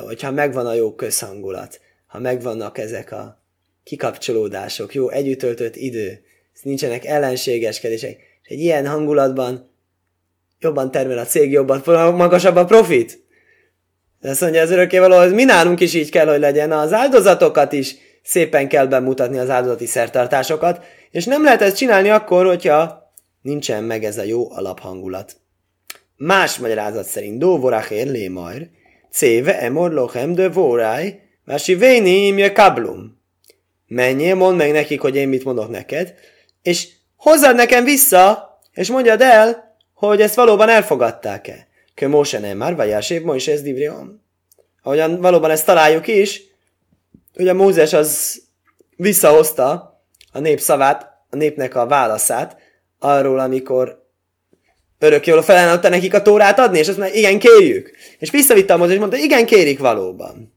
hogyha 0.05 0.31
megvan 0.31 0.65
a 0.65 0.73
jó 0.73 0.95
közhangulat, 0.95 1.79
ha 2.15 2.21
megvannak 2.21 2.77
ezek 2.77 3.11
a 3.11 3.43
kikapcsolódások, 3.83 4.93
jó 4.93 5.09
együttöltött 5.09 5.75
idő, 5.75 6.23
nincsenek 6.61 7.05
ellenségeskedések, 7.05 8.17
és 8.41 8.49
egy 8.49 8.59
ilyen 8.59 8.87
hangulatban 8.87 9.71
jobban 10.59 10.91
termel 10.91 11.17
a 11.17 11.25
cég, 11.25 11.51
jobban, 11.51 11.81
magasabb 12.15 12.55
a 12.55 12.65
profit. 12.65 13.23
De 14.19 14.29
azt 14.29 14.41
mondja 14.41 14.61
az 14.61 14.71
örökkévaló, 14.71 15.17
hogy 15.17 15.33
mi 15.33 15.43
nálunk 15.43 15.79
is 15.79 15.93
így 15.93 16.09
kell, 16.09 16.27
hogy 16.27 16.39
legyen. 16.39 16.71
Az 16.71 16.93
áldozatokat 16.93 17.73
is 17.73 17.95
szépen 18.23 18.67
kell 18.67 18.85
bemutatni, 18.85 19.37
az 19.37 19.49
áldozati 19.49 19.85
szertartásokat, 19.85 20.83
és 21.11 21.25
nem 21.25 21.43
lehet 21.43 21.61
ezt 21.61 21.77
csinálni 21.77 22.09
akkor, 22.09 22.45
hogyha 22.45 23.11
nincsen 23.41 23.83
meg 23.83 24.03
ez 24.03 24.17
a 24.17 24.23
jó 24.23 24.51
alaphangulat. 24.51 25.35
Más 26.15 26.57
magyarázat 26.57 27.05
szerint 27.05 27.39
Dóvorach 27.39 27.91
érlé 27.91 28.27
majd, 28.27 28.69
céve 29.11 29.59
emor 29.59 29.91
lochem 29.91 30.33
de 30.33 30.49
voráj, 30.49 31.24
mási 31.45 31.75
véni 31.75 32.25
imje 32.25 32.51
kablum. 32.51 33.21
Menjél, 33.87 34.35
mondd 34.35 34.57
meg 34.57 34.71
nekik, 34.71 35.01
hogy 35.01 35.15
én 35.15 35.27
mit 35.27 35.43
mondok 35.43 35.69
neked, 35.69 36.13
és 36.61 36.87
hozzad 37.15 37.55
nekem 37.55 37.83
vissza, 37.83 38.59
és 38.73 38.89
mondjad 38.89 39.21
el, 39.21 39.77
hogy 39.93 40.21
ezt 40.21 40.35
valóban 40.35 40.69
elfogadták-e. 40.69 41.67
Kö 41.95 42.07
Móse 42.07 42.39
nem 42.39 42.57
már, 42.57 42.75
vagy 42.75 42.87
Jásév 42.87 43.21
Mojse 43.21 43.51
ez 43.51 43.61
divrion. 43.61 44.21
Ahogyan 44.81 45.21
valóban 45.21 45.51
ezt 45.51 45.65
találjuk 45.65 46.07
is, 46.07 46.41
ugye 47.37 47.53
Mózes 47.53 47.93
az 47.93 48.41
visszahozta 48.95 49.99
a 50.31 50.39
nép 50.39 50.59
szavát, 50.59 51.25
a 51.29 51.35
népnek 51.35 51.75
a 51.75 51.87
válaszát 51.87 52.57
arról, 52.99 53.39
amikor 53.39 54.03
örökkévaló 54.99 55.41
felelőtte 55.41 55.89
nekik 55.89 56.13
a 56.13 56.21
tórát 56.21 56.59
adni, 56.59 56.79
és 56.79 56.87
azt 56.87 56.97
mondja, 56.97 57.19
igen, 57.19 57.39
kérjük. 57.39 57.91
És 58.19 58.31
visszavitte 58.31 58.73
a 58.73 58.77
Mózes, 58.77 58.93
és 58.93 58.99
mondta, 58.99 59.17
igen, 59.17 59.45
kérik 59.45 59.79
valóban. 59.79 60.54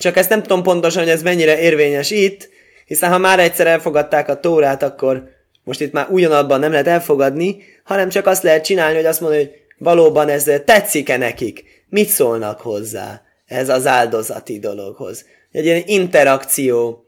Csak 0.00 0.16
ezt 0.16 0.28
nem 0.28 0.42
tudom 0.42 0.62
pontosan, 0.62 1.02
hogy 1.02 1.12
ez 1.12 1.22
mennyire 1.22 1.60
érvényes 1.60 2.10
itt, 2.10 2.48
hiszen 2.86 3.10
ha 3.10 3.18
már 3.18 3.38
egyszer 3.38 3.66
elfogadták 3.66 4.28
a 4.28 4.40
tórát, 4.40 4.82
akkor 4.82 5.28
most 5.64 5.80
itt 5.80 5.92
már 5.92 6.06
ugyanabban 6.10 6.60
nem 6.60 6.70
lehet 6.70 6.86
elfogadni, 6.86 7.62
hanem 7.84 8.08
csak 8.08 8.26
azt 8.26 8.42
lehet 8.42 8.64
csinálni, 8.64 8.96
hogy 8.96 9.04
azt 9.04 9.20
mondja, 9.20 9.38
hogy 9.38 9.50
valóban 9.78 10.28
ez 10.28 10.50
tetszik-e 10.64 11.16
nekik, 11.16 11.84
mit 11.88 12.08
szólnak 12.08 12.60
hozzá 12.60 13.22
ez 13.46 13.68
az 13.68 13.86
áldozati 13.86 14.58
dologhoz. 14.58 15.24
Egy 15.52 15.64
ilyen 15.64 15.82
interakció, 15.86 17.04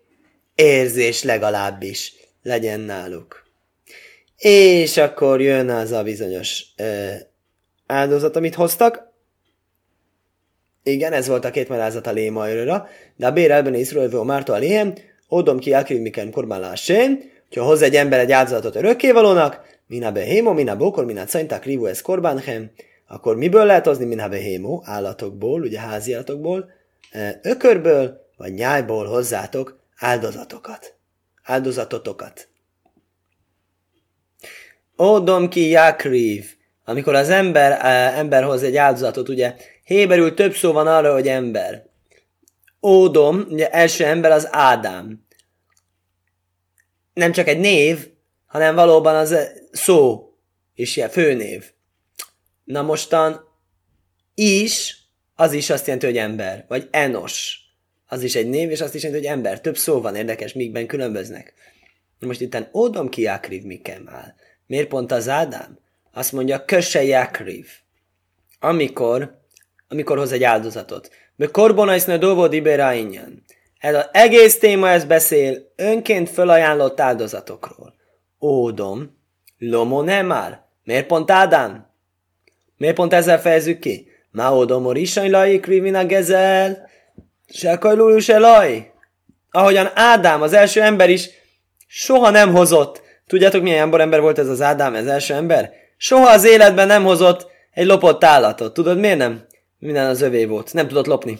érzés 0.54 1.22
legalábbis 1.22 2.14
legyen 2.42 2.80
náluk. 2.80 3.44
És 4.36 4.96
akkor 4.96 5.40
jön 5.40 5.68
az 5.68 5.92
a 5.92 6.02
bizonyos 6.02 6.64
ö, 6.76 7.10
áldozat, 7.86 8.36
amit 8.36 8.54
hoztak. 8.54 9.11
Igen, 10.82 11.12
ez 11.12 11.28
volt 11.28 11.44
a 11.44 11.50
két 11.50 11.68
malázat 11.68 12.06
a 12.06 12.12
lémajra, 12.12 12.88
de 13.16 13.26
a 13.26 13.32
bérelben 13.32 13.74
Iszrael 13.74 14.22
Márta 14.22 14.52
a 14.52 14.58
léhem, 14.58 14.94
Odom 15.28 15.58
ki 15.58 15.72
elkívmiken 15.72 16.30
korban 16.30 16.60
lássén, 16.60 17.30
hogyha 17.48 17.64
hoz 17.64 17.82
egy 17.82 17.96
ember 17.96 18.18
egy 18.18 18.32
áldozatot 18.32 18.76
örökkévalónak, 18.76 19.60
mina 19.86 20.12
behémo, 20.12 20.52
mina 20.52 20.76
bókor, 20.76 21.04
mina 21.04 21.24
cainták 21.24 21.64
rivu 21.64 21.86
ez 21.86 22.00
korbánhem, 22.00 22.70
akkor 23.08 23.36
miből 23.36 23.64
lehet 23.64 23.86
hozni 23.86 24.04
mina 24.04 24.28
behémo? 24.28 24.80
Állatokból, 24.84 25.60
ugye 25.60 25.80
házi 25.80 26.12
állatokból, 26.12 26.70
ökörből, 27.42 28.20
vagy 28.36 28.52
nyájból 28.54 29.06
hozzátok 29.06 29.80
áldozatokat. 29.96 30.94
Áldozatotokat. 31.42 32.48
Odom 34.96 35.48
ki 35.48 35.68
jakriv. 35.68 36.44
Amikor 36.84 37.14
az 37.14 37.28
ember, 37.28 37.78
ember 38.18 38.42
hoz 38.42 38.62
egy 38.62 38.76
áldozatot, 38.76 39.28
ugye 39.28 39.54
héberül 39.92 40.34
több 40.34 40.54
szó 40.54 40.72
van 40.72 40.86
arra, 40.86 41.12
hogy 41.12 41.28
ember. 41.28 41.86
Ódom, 42.82 43.46
ugye 43.48 43.70
első 43.70 44.04
ember 44.04 44.30
az 44.30 44.48
Ádám. 44.50 45.26
Nem 47.14 47.32
csak 47.32 47.48
egy 47.48 47.58
név, 47.58 48.08
hanem 48.46 48.74
valóban 48.74 49.16
az 49.16 49.36
szó, 49.72 50.30
és 50.74 50.96
ilyen 50.96 51.08
főnév. 51.08 51.72
Na 52.64 52.82
mostan 52.82 53.44
is, 54.34 55.02
az 55.34 55.52
is 55.52 55.70
azt 55.70 55.86
jelenti, 55.86 56.06
hogy 56.06 56.16
ember, 56.16 56.64
vagy 56.68 56.88
enos. 56.90 57.60
Az 58.06 58.22
is 58.22 58.34
egy 58.34 58.48
név, 58.48 58.70
és 58.70 58.80
azt 58.80 58.94
is 58.94 59.02
jelenti, 59.02 59.26
hogy 59.26 59.36
ember. 59.36 59.60
Több 59.60 59.76
szó 59.76 60.00
van 60.00 60.16
érdekes, 60.16 60.52
mígben 60.52 60.86
különböznek. 60.86 61.54
Most 62.18 62.40
itt 62.40 62.68
Ódom 62.74 63.08
ki 63.08 63.22
Jakriv 63.22 63.62
mikem 63.62 64.08
áll. 64.08 64.34
Miért 64.66 64.88
pont 64.88 65.12
az 65.12 65.28
Ádám? 65.28 65.78
Azt 66.12 66.32
mondja, 66.32 66.64
köse 66.64 67.04
Jakriv. 67.04 67.66
Amikor, 68.60 69.41
amikor 69.92 70.18
hoz 70.18 70.32
egy 70.32 70.42
áldozatot. 70.42 71.10
Me 71.36 71.46
korbonaiszna 71.46 72.16
dovo 72.16 72.48
diberáinyan. 72.48 73.44
Ez 73.78 73.94
az 73.94 74.08
egész 74.12 74.58
téma 74.58 74.88
ez 74.88 75.04
beszél 75.04 75.72
önként 75.76 76.30
fölajánlott 76.30 77.00
áldozatokról. 77.00 77.94
Ódom, 78.40 79.18
lomo 79.58 80.02
nem 80.02 80.26
már. 80.26 80.62
Miért 80.84 81.06
pont 81.06 81.30
Ádám? 81.30 81.90
Miért 82.76 82.94
pont 82.94 83.12
ezzel 83.12 83.40
fejezzük 83.40 83.78
ki? 83.78 84.06
Má 84.30 84.50
ódom 84.50 84.86
orisany 84.86 85.30
laj 85.30 85.60
krivina 85.60 86.04
gezel, 86.04 86.88
se 87.48 87.78
kajlulú 87.78 88.18
se 88.18 88.38
laj. 88.38 88.92
Ahogyan 89.50 89.90
Ádám, 89.94 90.42
az 90.42 90.52
első 90.52 90.82
ember 90.82 91.10
is, 91.10 91.28
soha 91.86 92.30
nem 92.30 92.52
hozott. 92.52 93.02
Tudjátok, 93.26 93.62
milyen 93.62 94.00
ember 94.00 94.20
volt 94.20 94.38
ez 94.38 94.48
az 94.48 94.60
Ádám, 94.60 94.94
ez 94.94 95.06
első 95.06 95.34
ember? 95.34 95.72
Soha 95.96 96.30
az 96.30 96.44
életben 96.44 96.86
nem 96.86 97.04
hozott 97.04 97.46
egy 97.70 97.86
lopott 97.86 98.24
állatot. 98.24 98.74
Tudod, 98.74 98.98
miért 98.98 99.18
nem? 99.18 99.50
Minden 99.82 100.06
az 100.06 100.20
övé 100.20 100.44
volt. 100.44 100.72
Nem 100.72 100.88
tudott 100.88 101.06
lopni. 101.06 101.38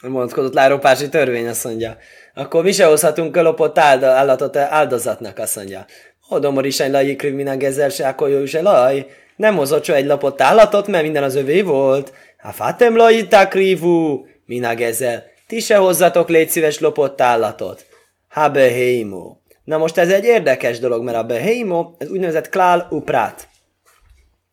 A 0.00 0.08
vonatkozott 0.08 0.54
láropási 0.54 1.08
törvény, 1.08 1.48
azt 1.48 1.64
mondja. 1.64 1.96
Akkor 2.34 2.62
mi 2.62 2.72
se 2.72 2.84
hozhatunk 2.84 3.36
lopott 3.36 3.78
állatot 3.78 4.56
áldozatnak, 4.56 5.38
azt 5.38 5.56
mondja. 5.56 5.86
Odomor 6.28 6.66
is 6.66 6.80
egy 6.80 6.90
lajik 6.90 7.18
krivina 7.18 7.56
gezer 7.56 7.90
se, 7.90 8.08
akkor 8.08 8.28
jó 8.28 8.42
is 8.42 8.52
laj. 8.52 9.06
Nem 9.36 9.56
hozott 9.56 9.88
egy 9.88 10.06
lopott 10.06 10.40
állatot, 10.40 10.86
mert 10.86 11.02
minden 11.02 11.22
az 11.22 11.34
övé 11.34 11.62
volt. 11.62 12.12
Ha 12.38 12.52
fatem 12.52 12.96
lajita 12.96 13.48
krivu, 13.48 14.24
mina 14.46 14.74
gezer. 14.74 15.24
Ti 15.46 15.60
se 15.60 15.76
hozzatok 15.76 16.28
légy 16.28 16.48
szíves 16.48 16.78
lopott 16.78 17.20
állatot. 17.20 17.86
Ha 18.28 18.48
behémo. 18.48 19.36
Na 19.64 19.78
most 19.78 19.98
ez 19.98 20.10
egy 20.10 20.24
érdekes 20.24 20.78
dolog, 20.78 21.02
mert 21.02 21.16
a 21.16 21.24
behémo, 21.24 21.94
ez 21.98 22.10
úgynevezett 22.10 22.48
klál 22.48 22.86
uprát. 22.90 23.48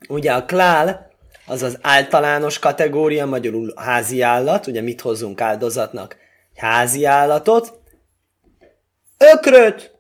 Ugye 0.10 0.32
a 0.32 0.46
klál, 0.46 1.11
az 1.46 1.64
az 1.64 1.78
általános 1.82 2.60
kategória, 2.60 3.26
magyarul 3.26 3.74
házi 3.76 4.22
állat, 4.22 4.68
ugye 4.68 4.82
mit 4.82 5.02
hozzunk 5.02 5.42
áldozatnak? 5.42 6.16
Házi 6.56 7.06
állatot, 7.06 7.80
ökröt, 9.18 9.92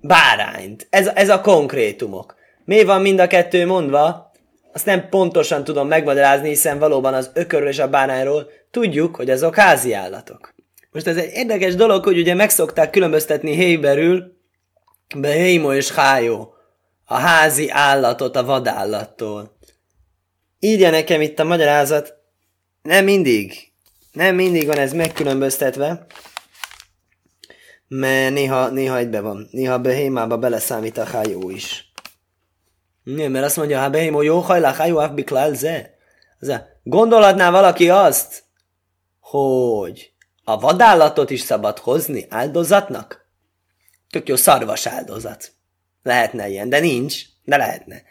bárányt. 0.00 0.86
Ez, 0.90 1.06
ez 1.06 1.28
a 1.28 1.40
konkrétumok. 1.40 2.34
Mi 2.64 2.84
van 2.84 3.00
mind 3.00 3.18
a 3.18 3.26
kettő 3.26 3.66
mondva? 3.66 4.30
Azt 4.72 4.86
nem 4.86 5.08
pontosan 5.08 5.64
tudom 5.64 5.88
megmagyarázni, 5.88 6.48
hiszen 6.48 6.78
valóban 6.78 7.14
az 7.14 7.30
ökörről 7.34 7.68
és 7.68 7.78
a 7.78 7.88
bárányról 7.88 8.50
tudjuk, 8.70 9.16
hogy 9.16 9.30
azok 9.30 9.54
házi 9.54 9.92
állatok. 9.92 10.54
Most 10.90 11.06
ez 11.06 11.16
egy 11.16 11.30
érdekes 11.32 11.74
dolog, 11.74 12.04
hogy 12.04 12.18
ugye 12.18 12.34
megszokták 12.34 12.90
különböztetni 12.90 13.54
héberül, 13.54 14.36
behémo 15.16 15.72
és 15.72 15.90
hájó, 15.90 16.54
a 17.04 17.14
házi 17.14 17.70
állatot 17.70 18.36
a 18.36 18.44
vadállattól 18.44 19.55
írja 20.58 20.90
nekem 20.90 21.20
itt 21.20 21.38
a 21.38 21.44
magyarázat, 21.44 22.14
nem 22.82 23.04
mindig, 23.04 23.72
nem 24.12 24.34
mindig 24.34 24.66
van 24.66 24.78
ez 24.78 24.92
megkülönböztetve, 24.92 26.06
mert 27.88 28.34
néha, 28.34 28.68
néha 28.68 28.96
egybe 28.96 29.20
van. 29.20 29.48
Néha 29.50 29.78
behémába 29.78 30.38
beleszámít 30.38 30.98
a 30.98 31.04
hájó 31.04 31.50
is. 31.50 31.92
Nem, 33.02 33.32
mert 33.32 33.44
azt 33.44 33.56
mondja, 33.56 33.80
ha 33.80 33.90
behémó 33.90 34.22
jó 34.22 34.38
hajlá, 34.38 34.74
hájó 34.74 34.98
afbiklál 34.98 35.54
ze. 35.54 36.80
Gondolhatná 36.82 37.50
valaki 37.50 37.90
azt, 37.90 38.44
hogy 39.20 40.12
a 40.44 40.58
vadállatot 40.58 41.30
is 41.30 41.40
szabad 41.40 41.78
hozni 41.78 42.26
áldozatnak? 42.28 43.26
Tök 44.10 44.28
jó 44.28 44.36
szarvas 44.36 44.86
áldozat. 44.86 45.52
Lehetne 46.02 46.48
ilyen, 46.48 46.68
de 46.68 46.80
nincs, 46.80 47.22
de 47.44 47.56
lehetne. 47.56 48.02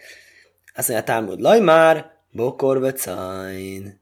Azt 0.75 0.87
mondja, 0.87 1.05
Talmud, 1.05 1.39
laj 1.39 1.59
már, 1.59 2.14
Bokor 2.35 2.79
vecain. 2.79 4.01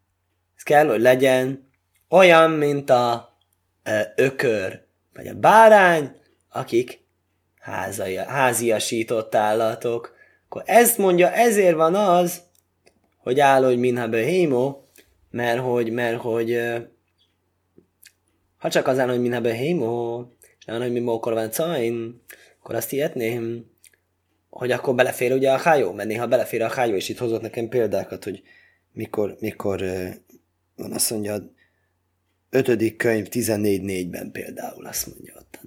Ez 0.55 0.63
kell, 0.63 0.87
hogy 0.87 1.01
legyen 1.01 1.69
olyan, 2.09 2.51
mint 2.51 2.89
a 2.89 3.37
ö, 3.83 3.99
ökör, 4.15 4.85
vagy 5.13 5.27
a 5.27 5.33
bárány, 5.33 6.11
akik 6.49 7.03
házai, 7.59 8.15
háziasított 8.15 9.35
állatok. 9.35 10.15
Akkor 10.45 10.63
ezt 10.65 10.97
mondja, 10.97 11.31
ezért 11.31 11.75
van 11.75 11.95
az, 11.95 12.41
hogy 13.17 13.39
áll, 13.39 13.63
hogy 13.63 13.77
minha 13.77 14.07
behémo, 14.07 14.81
mert 15.29 15.59
hogy, 15.59 15.91
mert 15.91 16.21
hogy 16.21 16.61
ha 18.57 18.69
csak 18.69 18.87
az 18.87 18.99
áll, 18.99 19.07
hogy 19.07 19.21
minha 19.21 19.41
behémo, 19.41 20.25
és 20.59 20.65
nem, 20.65 20.81
hogy 20.81 20.91
mi 20.91 20.99
mokor 20.99 21.33
van 21.33 21.51
cain, 21.51 22.21
akkor 22.59 22.75
azt 22.75 22.89
hihetném, 22.89 23.71
hogy 24.53 24.72
akkor 24.72 24.95
belefér 24.95 25.31
ugye 25.31 25.51
a 25.51 25.57
hájó, 25.57 25.91
mert 25.91 26.10
néha 26.10 26.27
belefér 26.27 26.62
a 26.62 26.67
hájó, 26.67 26.95
és 26.95 27.10
itt 27.10 27.17
hozott 27.17 27.41
nekem 27.41 27.69
példákat, 27.69 28.24
hogy 28.24 28.43
mikor, 28.91 29.36
mikor 29.39 29.83
van 30.75 30.91
azt 30.91 31.10
mondja, 31.10 31.53
ötödik 32.50 32.98
könyv 32.98 33.27
14.4-ben 33.31 34.31
például 34.31 34.86
azt 34.86 35.07
mondja 35.07 35.33
ott. 35.38 35.60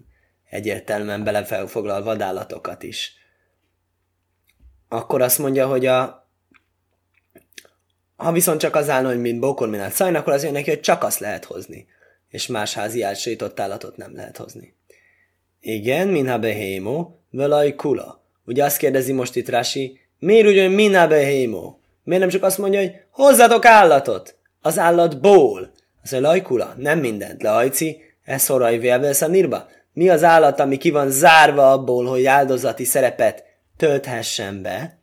Egyértelműen 0.50 1.24
belefoglal 1.24 2.02
vadállatokat 2.02 2.82
is. 2.82 3.14
Akkor 4.88 5.22
azt 5.22 5.38
mondja, 5.38 5.66
hogy 5.66 5.86
a, 5.86 6.28
ha 8.16 8.32
viszont 8.32 8.60
csak 8.60 8.74
az 8.74 8.88
állna, 8.88 9.08
hogy 9.08 9.20
mint 9.20 9.40
bókorminát 9.40 9.92
szajn, 9.92 10.14
akkor 10.14 10.32
az 10.32 10.42
jön 10.42 10.52
neki, 10.52 10.70
hogy 10.70 10.80
csak 10.80 11.02
azt 11.02 11.18
lehet 11.18 11.44
hozni. 11.44 11.86
És 12.28 12.46
más 12.46 12.74
házi 12.74 13.02
álsított 13.02 13.60
állatot 13.60 13.96
nem 13.96 14.14
lehet 14.14 14.36
hozni. 14.36 14.74
Igen, 15.60 16.08
minha 16.08 16.38
behémo, 16.38 17.10
velaj 17.30 17.74
kula. 17.74 18.24
Ugye 18.46 18.64
azt 18.64 18.76
kérdezi 18.76 19.12
most 19.12 19.36
itt 19.36 19.48
Rasi, 19.48 20.00
miért 20.18 20.46
úgy, 20.46 20.58
hogy 20.58 20.74
minha 20.74 21.06
behémo? 21.06 21.74
Miért 22.02 22.20
nem 22.20 22.30
csak 22.30 22.42
azt 22.42 22.58
mondja, 22.58 22.80
hogy 22.80 22.92
hozzatok 23.10 23.64
állatot? 23.64 24.36
Az 24.60 24.78
állatból. 24.78 25.72
Az 26.02 26.12
a 26.12 26.20
lajkula, 26.20 26.74
nem 26.76 26.98
mindent. 26.98 27.42
Lajci, 27.42 28.00
ez 28.24 28.46
horaj 28.46 28.78
vélvelsza 28.78 29.28
Mi 29.92 30.08
az 30.08 30.24
állat, 30.24 30.60
ami 30.60 30.76
ki 30.76 30.90
van 30.90 31.10
zárva 31.10 31.72
abból, 31.72 32.04
hogy 32.04 32.24
áldozati 32.24 32.84
szerepet 32.84 33.44
tölthessen 33.76 34.62
be? 34.62 34.98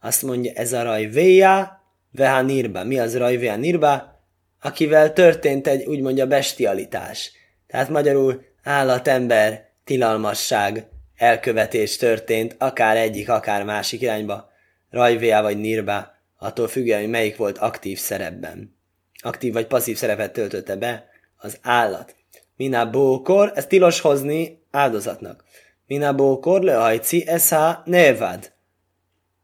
Azt 0.00 0.22
mondja, 0.22 0.52
ez 0.54 0.72
a 0.72 0.82
raj 0.82 1.06
véja, 1.06 1.82
veha 2.12 2.42
nirba. 2.42 2.84
Mi 2.84 2.98
az 2.98 3.16
raj 3.16 3.36
véja 3.36 3.56
nirba? 3.56 4.22
Akivel 4.62 5.12
történt 5.12 5.66
egy, 5.66 5.86
úgy 5.86 6.00
mondja, 6.00 6.26
bestialitás. 6.26 7.32
Tehát 7.66 7.88
magyarul 7.88 8.42
állatember, 8.62 9.68
tilalmasság, 9.84 10.86
elkövetés 11.18 11.96
történt, 11.96 12.54
akár 12.58 12.96
egyik, 12.96 13.28
akár 13.28 13.64
másik 13.64 14.00
irányba, 14.00 14.50
rajvéja 14.90 15.42
vagy 15.42 15.58
nirba, 15.58 16.16
attól 16.38 16.68
függően, 16.68 17.00
hogy 17.00 17.08
melyik 17.10 17.36
volt 17.36 17.58
aktív 17.58 17.98
szerepben. 17.98 18.76
Aktív 19.22 19.52
vagy 19.52 19.66
passzív 19.66 19.96
szerepet 19.96 20.32
töltötte 20.32 20.76
be 20.76 21.08
az 21.36 21.58
állat. 21.62 22.16
Miná 22.56 22.84
bókor, 22.84 23.52
ez 23.54 23.66
tilos 23.66 24.00
hozni 24.00 24.62
áldozatnak. 24.70 25.44
Miná 25.86 26.12
bókor 26.12 26.62
lehajci 26.62 27.26
eszá 27.26 27.82
nevad. 27.84 28.52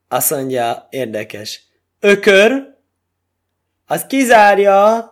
Azt 0.09 0.31
mondja, 0.31 0.87
érdekes. 0.91 1.63
Ökör, 2.01 2.75
az 3.87 4.07
kizárja 4.07 5.09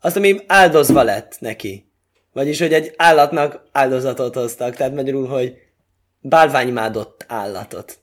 azt, 0.00 0.16
ami 0.16 0.40
áldozva 0.46 1.02
lett 1.02 1.36
neki. 1.40 1.89
Vagyis, 2.32 2.58
hogy 2.58 2.72
egy 2.72 2.94
állatnak 2.96 3.62
áldozatot 3.72 4.34
hoztak. 4.34 4.76
Tehát 4.76 4.94
magyarul, 4.94 5.26
hogy 5.26 5.54
bálványimádott 6.20 7.24
állatot. 7.28 7.98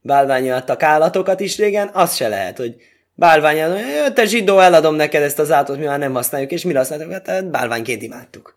Bálványimádtak 0.00 0.82
állatokat 0.82 1.40
is 1.40 1.58
régen, 1.58 1.90
az 1.92 2.14
se 2.14 2.28
lehet, 2.28 2.56
hogy 2.56 2.76
bálványimádott, 3.14 4.14
te 4.14 4.24
zsidó, 4.24 4.58
eladom 4.58 4.94
neked 4.94 5.22
ezt 5.22 5.38
az 5.38 5.50
állatot, 5.50 5.78
mi 5.78 5.84
már 5.84 5.98
nem 5.98 6.14
használjuk, 6.14 6.52
és 6.52 6.64
mi 6.64 6.74
használjuk? 6.74 7.26
Hát 7.26 7.50
bálványként 7.50 8.02
imádtuk. 8.02 8.54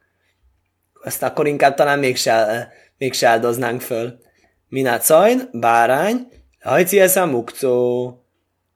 Azt 1.03 1.23
akkor 1.23 1.47
inkább 1.47 1.73
talán 1.73 1.99
mégse, 1.99 2.67
mégse 2.97 3.27
áldoznánk 3.27 3.81
föl. 3.81 4.19
Minát 4.67 5.01
szajn, 5.01 5.49
bárány, 5.51 6.27
hajci 6.61 6.99
a 6.99 7.25
mukcó. 7.25 8.13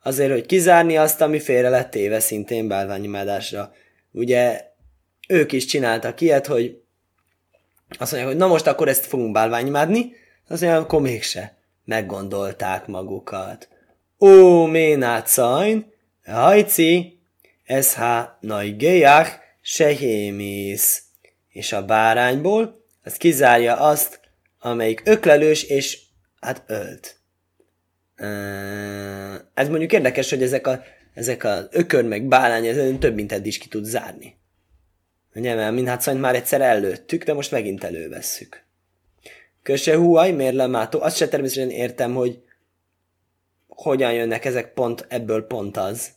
Azért, 0.03 0.31
hogy 0.31 0.45
kizárni 0.45 0.97
azt, 0.97 1.21
ami 1.21 1.39
félre 1.39 1.69
lett 1.69 1.89
téve 1.89 2.19
szintén 2.19 2.67
bálványimádásra. 2.67 3.71
Ugye 4.11 4.61
ők 5.27 5.51
is 5.51 5.65
csináltak 5.65 6.21
ilyet, 6.21 6.47
hogy 6.47 6.81
azt 7.97 8.11
mondják, 8.11 8.33
hogy 8.33 8.41
na 8.41 8.47
most 8.47 8.67
akkor 8.67 8.87
ezt 8.87 9.05
fogunk 9.05 9.31
bálványimádni, 9.31 10.15
azt 10.47 10.61
mondják, 10.61 10.81
akkor 10.81 11.01
mégse. 11.01 11.57
Meggondolták 11.85 12.87
magukat. 12.87 13.67
Ó, 14.19 14.65
ménát 14.65 15.27
szajn, 15.27 15.91
hajci, 16.25 17.19
ez 17.63 17.93
há 17.93 18.37
najgéjach, 18.41 19.31
sehémész. 19.61 21.03
És 21.49 21.71
a 21.71 21.85
bárányból, 21.85 22.83
az 23.03 23.17
kizárja 23.17 23.75
azt, 23.75 24.19
amelyik 24.59 25.01
öklelős 25.05 25.63
és 25.63 25.99
hát 26.39 26.63
ölt. 26.67 27.17
Ez 29.53 29.69
mondjuk 29.69 29.93
érdekes, 29.93 30.29
hogy 30.29 30.43
ezek 30.43 30.67
a, 30.67 30.83
ezek 31.13 31.43
a 31.43 31.67
ökör 31.71 32.03
meg 32.03 32.23
bárány, 32.23 32.65
ez 32.65 32.97
több 32.99 33.15
mint 33.15 33.31
eddig 33.31 33.47
is 33.47 33.57
ki 33.57 33.67
tud 33.67 33.83
zárni. 33.83 34.37
Ugye, 35.35 35.55
mert 35.55 35.73
mindhátszany 35.73 36.17
már 36.17 36.35
egyszer 36.35 36.61
előttük, 36.61 37.23
de 37.23 37.33
most 37.33 37.51
megint 37.51 37.83
elővesszük. 37.83 38.63
Köse 39.63 39.95
huaj, 39.95 40.31
mérlemátó, 40.31 41.01
azt 41.01 41.15
se 41.15 41.27
természetesen 41.27 41.69
értem, 41.69 42.13
hogy 42.13 42.43
hogyan 43.67 44.13
jönnek 44.13 44.45
ezek 44.45 44.73
pont, 44.73 45.05
ebből 45.09 45.47
pont 45.47 45.77
az, 45.77 46.11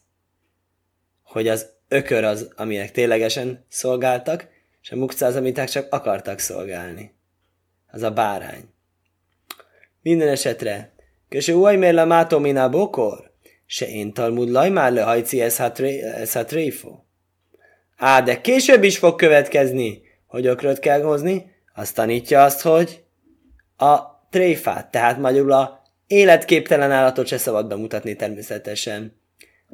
hogy 1.23 1.49
az 1.49 1.67
ökör 1.89 2.25
az, 2.25 2.51
aminek 2.57 2.91
ténylegesen 2.91 3.65
szolgáltak, 3.69 4.49
és 4.83 4.91
a 4.91 4.97
mukca 4.97 5.27
az, 5.27 5.37
amit 5.37 5.71
csak 5.71 5.93
akartak 5.93 6.39
szolgálni. 6.39 7.15
Az 7.91 8.03
a 8.03 8.11
bárány. 8.11 8.65
Minden 10.03 10.29
esetre, 10.29 10.93
köse 11.29 11.53
huaj, 11.53 11.77
mérlemátó 11.77 12.39
miná 12.39 12.69
bokor, 12.69 13.31
se 13.67 13.89
én 13.89 14.13
talmud 14.13 14.49
laj 14.49 14.69
már 14.69 14.93
le 14.93 15.03
hajci 15.03 15.41
ez 15.41 15.57
hát 16.33 16.51
réfo. 16.51 16.99
Á, 17.97 18.21
de 18.21 18.41
később 18.41 18.83
is 18.83 18.99
fog 18.99 19.17
következni, 19.17 20.03
hogy 20.27 20.47
ökröt 20.47 20.79
kell 20.79 21.03
hozni, 21.03 21.55
azt 21.75 21.95
tanítja 21.95 22.43
azt, 22.43 22.61
hogy 22.61 23.05
a 23.77 23.99
tréfát, 24.31 24.91
tehát 24.91 25.19
magyarul 25.19 25.53
a 25.53 25.83
életképtelen 26.07 26.91
állatot 26.91 27.27
se 27.27 27.39
szabad 27.39 27.69
bemutatni 27.69 28.17
természetesen 28.17 29.21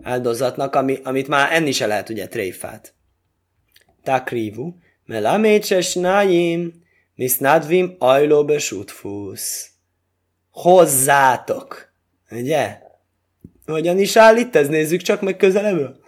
áldozatnak, 0.02 0.74
ami, 0.74 0.98
amit 1.04 1.28
már 1.28 1.52
enni 1.52 1.72
se 1.72 1.86
lehet, 1.86 2.08
ugye, 2.08 2.28
tréfát. 2.28 2.94
Takrivu, 4.02 4.74
melamécses 5.04 5.94
nájim, 5.94 6.72
nadvim 7.38 7.96
ajló 7.98 8.44
besútfusz. 8.44 9.70
Hozzátok! 10.50 11.92
Ugye? 12.30 12.78
Hogyan 13.66 13.98
is 13.98 14.16
áll 14.16 14.36
itt? 14.36 14.56
Ez 14.56 14.68
nézzük 14.68 15.00
csak 15.00 15.20
meg 15.20 15.36
közelebbről 15.36 16.00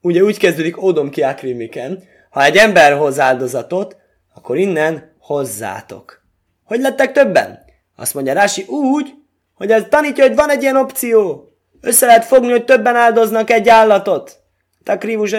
ugye 0.00 0.22
úgy 0.22 0.38
kezdődik 0.38 0.82
Odom 0.82 1.10
ki 1.10 1.22
Akrimiken, 1.22 2.02
ha 2.30 2.44
egy 2.44 2.56
ember 2.56 2.96
hoz 2.96 3.18
áldozatot, 3.18 3.96
akkor 4.34 4.56
innen 4.56 5.16
hozzátok. 5.18 6.24
Hogy 6.64 6.80
lettek 6.80 7.12
többen? 7.12 7.58
Azt 7.96 8.14
mondja 8.14 8.32
Rási 8.32 8.62
úgy, 8.62 9.14
hogy 9.54 9.70
ez 9.70 9.84
tanítja, 9.88 10.26
hogy 10.26 10.34
van 10.36 10.50
egy 10.50 10.62
ilyen 10.62 10.76
opció. 10.76 11.48
Össze 11.80 12.06
lehet 12.06 12.24
fogni, 12.24 12.50
hogy 12.50 12.64
többen 12.64 12.96
áldoznak 12.96 13.50
egy 13.50 13.68
állatot. 13.68 14.38
Takrivus, 14.84 15.34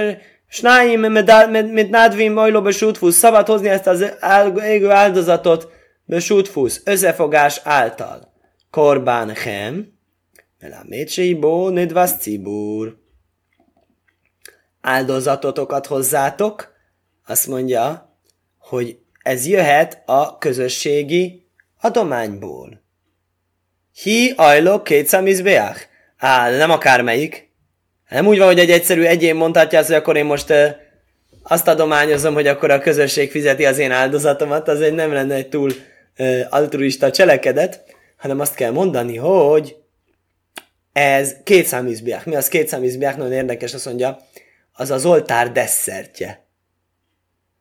snáim, 0.47 0.99
mit 1.71 1.89
nádvim, 1.89 2.33
majló, 2.33 2.61
besútfusz. 2.61 3.15
Szabad 3.15 3.47
hozni 3.47 3.69
ezt 3.69 3.87
az 3.87 4.05
égő 4.63 4.89
áldozatot, 4.89 5.71
besútfusz, 6.05 6.81
összefogás 6.85 7.61
által. 7.63 8.33
Korbán 8.71 9.29
hem, 9.29 9.93
melamétsei 10.59 11.33
bó, 11.33 11.69
nedvasz 11.69 12.17
cibúr 12.17 13.00
áldozatotokat 14.81 15.85
hozzátok, 15.85 16.73
azt 17.25 17.47
mondja, 17.47 18.15
hogy 18.57 18.97
ez 19.23 19.47
jöhet 19.47 20.03
a 20.05 20.37
közösségi 20.37 21.47
adományból. 21.81 22.81
Hi 23.93 24.33
ajlok 24.35 24.83
kétszamizbeach. 24.83 25.81
Á, 26.17 26.49
nem 26.49 26.71
akármelyik. 26.71 27.49
Nem 28.09 28.27
úgy 28.27 28.37
van, 28.37 28.47
hogy 28.47 28.59
egy 28.59 28.71
egyszerű 28.71 29.03
egyén 29.03 29.35
mondhatja 29.35 29.79
azt, 29.79 29.87
hogy 29.87 29.97
akkor 29.97 30.17
én 30.17 30.25
most 30.25 30.49
uh, 30.49 30.67
azt 31.43 31.67
adományozom, 31.67 32.33
hogy 32.33 32.47
akkor 32.47 32.71
a 32.71 32.79
közösség 32.79 33.31
fizeti 33.31 33.65
az 33.65 33.77
én 33.77 33.91
áldozatomat, 33.91 34.67
az 34.67 34.81
egy 34.81 34.93
nem 34.93 35.13
lenne 35.13 35.35
egy 35.35 35.49
túl 35.49 35.71
uh, 36.17 36.39
altruista 36.49 37.11
cselekedet, 37.11 37.83
hanem 38.17 38.39
azt 38.39 38.55
kell 38.55 38.71
mondani, 38.71 39.17
hogy 39.17 39.75
ez 40.93 41.35
két 41.43 41.65
számizbiák. 41.65 42.25
Mi 42.25 42.35
az 42.35 42.47
két 42.47 42.67
számizbiák? 42.67 43.17
Nagyon 43.17 43.33
érdekes, 43.33 43.73
azt 43.73 43.85
mondja, 43.85 44.17
az 44.81 44.91
az 44.91 45.05
oltár 45.05 45.51
desszertje. 45.51 46.45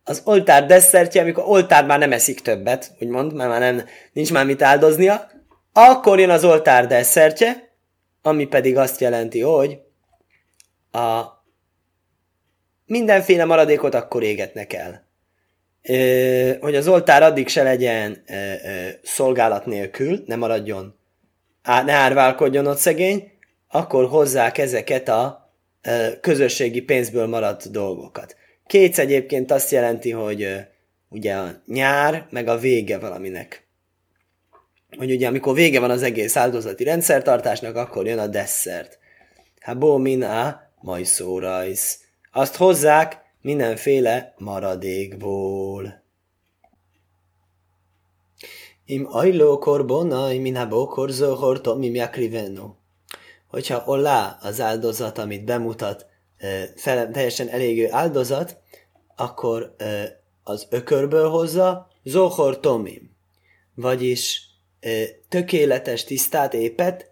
Az 0.04 0.22
oltár 0.24 0.66
desszertje, 0.66 1.22
amikor 1.22 1.44
oltár 1.46 1.85
már 1.87 1.98
nem 1.98 2.12
eszik 2.12 2.40
többet, 2.40 2.92
úgymond, 3.00 3.35
mert 3.35 3.50
már 3.50 3.61
nem, 3.61 3.87
nincs 4.12 4.33
már 4.33 4.44
mit 4.44 4.62
áldoznia, 4.62 5.30
akkor 5.72 6.18
jön 6.18 6.30
az 6.30 6.44
oltár 6.44 6.87
desszertje, 6.87 7.72
ami 8.22 8.46
pedig 8.46 8.76
azt 8.76 9.00
jelenti, 9.00 9.40
hogy 9.40 9.78
a 10.92 11.22
mindenféle 12.87 13.44
maradékot 13.44 13.94
akkor 13.94 14.22
égetnek 14.22 14.72
el. 14.72 15.09
Ö, 15.83 16.52
hogy 16.61 16.74
az 16.74 16.88
oltár 16.88 17.22
addig 17.22 17.48
se 17.48 17.62
legyen 17.62 18.22
ö, 18.26 18.35
ö, 18.35 18.88
szolgálat 19.02 19.66
nélkül, 19.66 20.22
ne 20.26 20.37
maradjon, 20.37 20.98
á, 21.62 21.83
ne 21.83 21.92
árválkodjon 21.92 22.66
ott 22.66 22.78
szegény, 22.78 23.33
akkor 23.68 24.09
hozzák 24.09 24.59
ezeket 24.59 25.09
a 25.09 25.39
közösségi 26.21 26.81
pénzből 26.81 27.27
maradt 27.27 27.71
dolgokat. 27.71 28.37
Kétsz 28.66 28.99
egyébként 28.99 29.51
azt 29.51 29.71
jelenti, 29.71 30.11
hogy 30.11 30.49
ugye 31.09 31.35
a 31.35 31.62
nyár, 31.66 32.27
meg 32.31 32.49
a 32.49 32.59
vége 32.59 32.99
valaminek. 32.99 33.69
hogy 34.97 35.11
ugye 35.11 35.27
amikor 35.27 35.55
vége 35.55 35.81
van 35.81 35.90
az 35.90 36.03
egész 36.03 36.37
áldozati 36.37 36.85
rendszertartásnak, 36.85 37.77
akkor 37.77 38.07
jön 38.07 38.19
a 38.19 38.27
desszert. 38.27 38.99
Habó 39.61 39.97
min 39.97 40.23
a 40.23 40.61
majszórajsz. 40.81 42.01
Azt 42.33 42.57
hozzák 42.57 43.19
mindenféle 43.40 44.35
maradékból. 44.38 46.03
Im 48.85 49.07
ajló 49.11 49.59
korbonai 49.59 50.38
min 50.38 50.57
habó 50.57 50.87
korzó 50.87 51.35
horto 51.35 51.77
mi 51.77 51.88
miakriveno. 51.88 52.80
Hogyha 53.51 53.83
olá 53.87 54.39
az 54.43 54.61
áldozat, 54.61 55.19
amit 55.19 55.45
bemutat, 55.45 56.07
teljesen 56.85 57.49
elégő 57.49 57.89
áldozat, 57.91 58.57
akkor 59.17 59.75
az 60.43 60.67
ökörből 60.71 61.31
hozza, 61.31 61.89
zohor 62.03 62.61
tomim, 62.61 63.17
vagyis 63.75 64.43
tökéletes, 65.29 66.05
tisztát, 66.05 66.55
épet, 66.55 67.11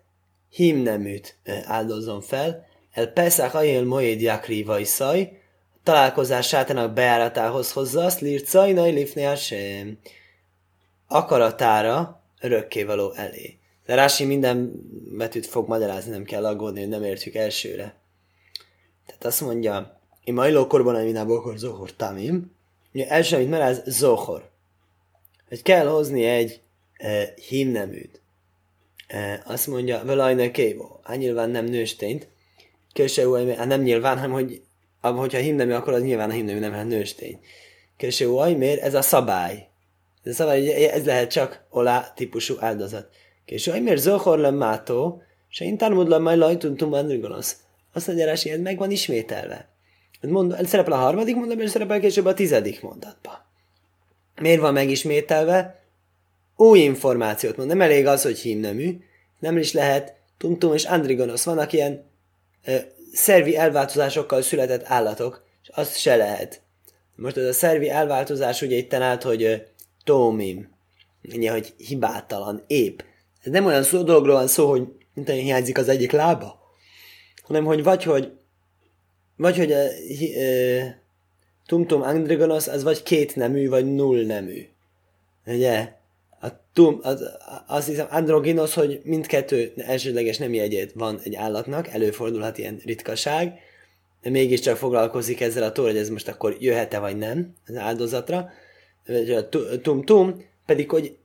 himneműt 0.50 1.38
áldozom 1.64 2.20
fel, 2.20 2.66
el 2.92 3.06
Pesach 3.06 3.56
ajél 3.56 3.84
moéd 3.84 4.20
jakri 4.20 4.62
vajszaj, 4.62 5.40
találkozás 5.82 6.48
sátának 6.48 6.92
bejáratához 6.92 7.72
hozza, 7.72 8.04
azt 8.04 8.20
lírt 8.20 8.46
szajnaj 8.46 8.90
lifne 8.90 9.36
sem. 9.36 9.98
Akaratára 11.06 12.22
örökkévaló 12.40 13.12
elé. 13.12 13.57
De 13.88 13.94
Rási 13.94 14.24
minden 14.24 14.72
betűt 15.16 15.46
fog 15.46 15.68
magyarázni, 15.68 16.10
nem 16.10 16.24
kell 16.24 16.46
aggódni, 16.46 16.80
hogy 16.80 16.88
nem 16.88 17.04
értjük 17.04 17.34
elsőre. 17.34 17.94
Tehát 19.06 19.24
azt 19.24 19.40
mondja, 19.40 20.00
én 20.24 20.34
majló 20.34 20.66
korban 20.66 20.94
a 20.94 21.02
minából 21.02 21.56
zohor 21.56 21.96
tamim. 21.96 22.52
Ugye 22.92 23.08
első, 23.08 23.36
amit 23.36 23.50
meráz, 23.50 23.82
zohor. 23.86 24.50
Hogy 25.48 25.62
kell 25.62 25.86
hozni 25.86 26.24
egy 26.24 26.60
e, 26.94 27.34
hímneműt. 27.48 28.20
E, 29.06 29.42
azt 29.46 29.66
mondja, 29.66 30.04
velajna 30.04 30.50
kévó. 30.50 31.00
Hát 31.04 31.18
nyilván 31.18 31.50
nem 31.50 31.64
nőstényt. 31.64 32.28
Köse 32.92 33.54
hát 33.56 33.66
nem 33.66 33.82
nyilván, 33.82 34.16
hanem 34.16 34.32
hogy 34.32 34.62
hogyha 35.00 35.38
hímnemű, 35.38 35.72
akkor 35.72 35.92
az 35.92 36.02
nyilván 36.02 36.30
a 36.30 36.32
hímnemű 36.32 36.58
nem 36.58 36.70
lehet 36.70 36.86
nőstény. 36.86 37.40
Köse 37.96 38.26
miért? 38.56 38.82
Ez 38.82 38.94
a 38.94 39.02
szabály. 39.02 39.68
Ez 40.22 40.32
a 40.32 40.34
szabály, 40.34 40.84
ez 40.84 41.04
lehet 41.04 41.30
csak 41.30 41.66
olá 41.70 42.12
típusú 42.16 42.54
áldozat. 42.58 43.08
Miért 43.48 44.00
zohor 44.00 44.38
le 44.38 44.50
mátó, 44.50 45.22
se 45.48 45.64
intán 45.64 46.08
le 46.08 46.18
majd 46.18 46.38
lajtuntum 46.38 46.92
andrigonosz. 46.92 47.56
Azt 47.92 48.06
mondja 48.06 48.26
Rási, 48.26 48.50
ez 48.50 48.60
meg 48.60 48.78
van 48.78 48.90
ismételve. 48.90 49.68
Mond, 50.20 50.66
szerepel 50.66 50.92
a 50.92 50.96
harmadik 50.96 51.36
mondatban, 51.36 51.64
és 51.64 51.70
szerepel 51.70 52.00
később 52.00 52.24
a 52.24 52.34
tizedik 52.34 52.82
mondatban. 52.82 53.46
Miért 54.40 54.60
van 54.60 54.72
megismételve? 54.72 55.82
Új 56.56 56.78
információt 56.78 57.56
mond. 57.56 57.68
Nem 57.68 57.80
elég 57.80 58.06
az, 58.06 58.22
hogy 58.22 58.38
hímnemű, 58.38 59.00
nem 59.38 59.58
is 59.58 59.72
lehet 59.72 60.14
tumtum 60.38 60.74
és 60.74 60.84
andrigonosz. 60.84 61.44
Vannak 61.44 61.72
ilyen 61.72 62.04
ö, 62.64 62.76
szervi 63.12 63.56
elváltozásokkal 63.56 64.42
született 64.42 64.84
állatok, 64.84 65.44
és 65.62 65.68
azt 65.68 65.96
se 65.96 66.16
lehet. 66.16 66.60
Most 67.16 67.36
ez 67.36 67.44
a 67.44 67.52
szervi 67.52 67.88
elváltozás 67.88 68.62
ugye 68.62 68.76
itt 68.76 68.94
állt, 68.94 69.22
hogy 69.22 69.42
ö, 69.42 69.54
tómim, 70.04 70.76
ennyi, 71.32 71.46
hogy 71.46 71.74
hibátalan, 71.76 72.62
épp. 72.66 73.00
Nem 73.50 73.66
olyan 73.66 73.82
szó, 73.82 74.02
dologról 74.02 74.34
van 74.34 74.46
szó, 74.46 74.68
hogy 74.70 74.88
mint 75.14 75.30
hiányzik 75.30 75.78
az 75.78 75.88
egyik 75.88 76.12
lába, 76.12 76.60
hanem 77.42 77.64
hogy 77.64 77.82
vagy, 77.82 78.02
hogy 78.02 78.32
vagy, 79.36 79.56
hogy 79.56 79.72
a 79.72 79.84
e, 80.38 81.02
Tumtum 81.66 82.02
Andrigonos 82.02 82.68
az 82.68 82.82
vagy 82.82 83.02
két 83.02 83.36
nemű, 83.36 83.68
vagy 83.68 83.94
null 83.94 84.24
nemű. 84.26 84.66
Ugye? 85.46 85.92
A 86.40 86.46
tum, 86.72 86.98
az, 87.02 87.24
azt 87.66 87.86
hiszem 87.86 88.06
androginos, 88.10 88.74
hogy 88.74 89.00
mindkettő 89.04 89.72
elsődleges 89.76 90.38
nem 90.38 90.54
jegyét 90.54 90.92
van 90.92 91.20
egy 91.22 91.34
állatnak, 91.34 91.88
előfordulhat 91.88 92.58
ilyen 92.58 92.80
ritkaság, 92.84 93.58
de 94.22 94.30
mégiscsak 94.30 94.76
foglalkozik 94.76 95.40
ezzel 95.40 95.62
a 95.62 95.72
tóra, 95.72 95.88
hogy 95.88 95.98
ez 95.98 96.08
most 96.08 96.28
akkor 96.28 96.56
jöhet-e 96.58 96.98
vagy 96.98 97.16
nem 97.16 97.54
az 97.66 97.76
áldozatra. 97.76 98.50
A 99.36 99.48
tum-tum 99.82 100.44
pedig, 100.66 100.90
hogy 100.90 101.16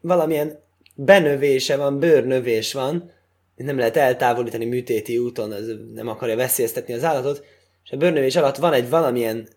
valamilyen 0.00 0.58
benövése 0.96 1.76
van, 1.76 1.98
bőrnövés 1.98 2.72
van, 2.72 3.10
nem 3.56 3.78
lehet 3.78 3.96
eltávolítani 3.96 4.64
műtéti 4.64 5.18
úton, 5.18 5.52
az 5.52 5.72
nem 5.94 6.08
akarja 6.08 6.36
veszélyeztetni 6.36 6.94
az 6.94 7.04
állatot, 7.04 7.44
és 7.84 7.90
a 7.90 7.96
bőrnövés 7.96 8.36
alatt 8.36 8.56
van 8.56 8.72
egy 8.72 8.88
valamilyen 8.88 9.48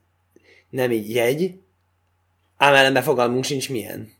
nem 0.70 0.92
így 0.92 1.14
jegy, 1.14 1.60
ám 2.58 2.74
ellenben 2.74 3.04
fogalmunk 3.04 3.44
sincs 3.44 3.70
milyen. 3.70 4.12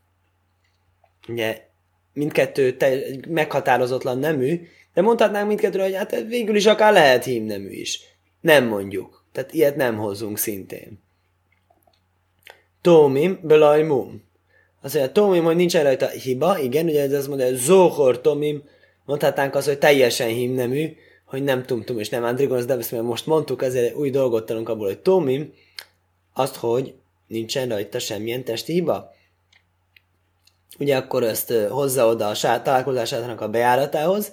Ugye 1.28 1.66
mindkettő 2.12 2.76
te, 2.76 2.98
meghatározatlan 3.28 4.18
nemű, 4.18 4.66
de 4.94 5.02
mondhatnánk 5.02 5.46
mindkettőre, 5.46 5.82
hogy 5.82 5.94
hát 5.94 6.24
végül 6.26 6.56
is 6.56 6.66
akár 6.66 6.92
lehet 6.92 7.24
hímnemű 7.24 7.70
is. 7.70 8.00
Nem 8.40 8.66
mondjuk. 8.66 9.24
Tehát 9.32 9.52
ilyet 9.52 9.76
nem 9.76 9.96
hozzunk 9.96 10.38
szintén. 10.38 11.02
Tómim, 12.80 13.38
belajmum. 13.42 14.22
Azt 14.82 14.94
mondja, 14.94 15.12
tómim, 15.12 15.44
hogy 15.44 15.56
nincsen 15.56 15.82
rajta 15.82 16.08
hiba, 16.08 16.58
igen, 16.58 16.86
ugye 16.86 17.02
ez 17.02 17.12
azt 17.12 17.28
mondja, 17.28 17.56
zohor 17.56 18.20
tómim, 18.20 18.62
mondhatnánk 19.04 19.54
azt, 19.54 19.66
hogy 19.66 19.78
teljesen 19.78 20.28
hímnemű, 20.28 20.96
hogy 21.24 21.44
nem 21.44 21.64
tumtum 21.64 21.98
és 21.98 22.08
nem 22.08 22.24
andrigonos, 22.24 22.64
de 22.64 22.74
ezt 22.74 23.02
most 23.02 23.26
mondtuk, 23.26 23.62
ezért 23.62 23.94
új 23.94 24.10
dolgot 24.10 24.46
tanulunk 24.46 24.68
abból, 24.68 24.86
hogy 24.86 24.98
tomim, 24.98 25.54
azt, 26.34 26.56
hogy 26.56 26.94
nincsen 27.26 27.68
rajta 27.68 27.98
semmilyen 27.98 28.44
testi 28.44 28.72
hiba. 28.72 29.12
Ugye 30.78 30.96
akkor 30.96 31.22
ezt 31.22 31.52
hozza 31.52 32.06
oda 32.06 32.28
a 32.28 32.34
sát, 32.34 32.64
találkozásának 32.64 33.40
a 33.40 33.48
bejáratához, 33.48 34.32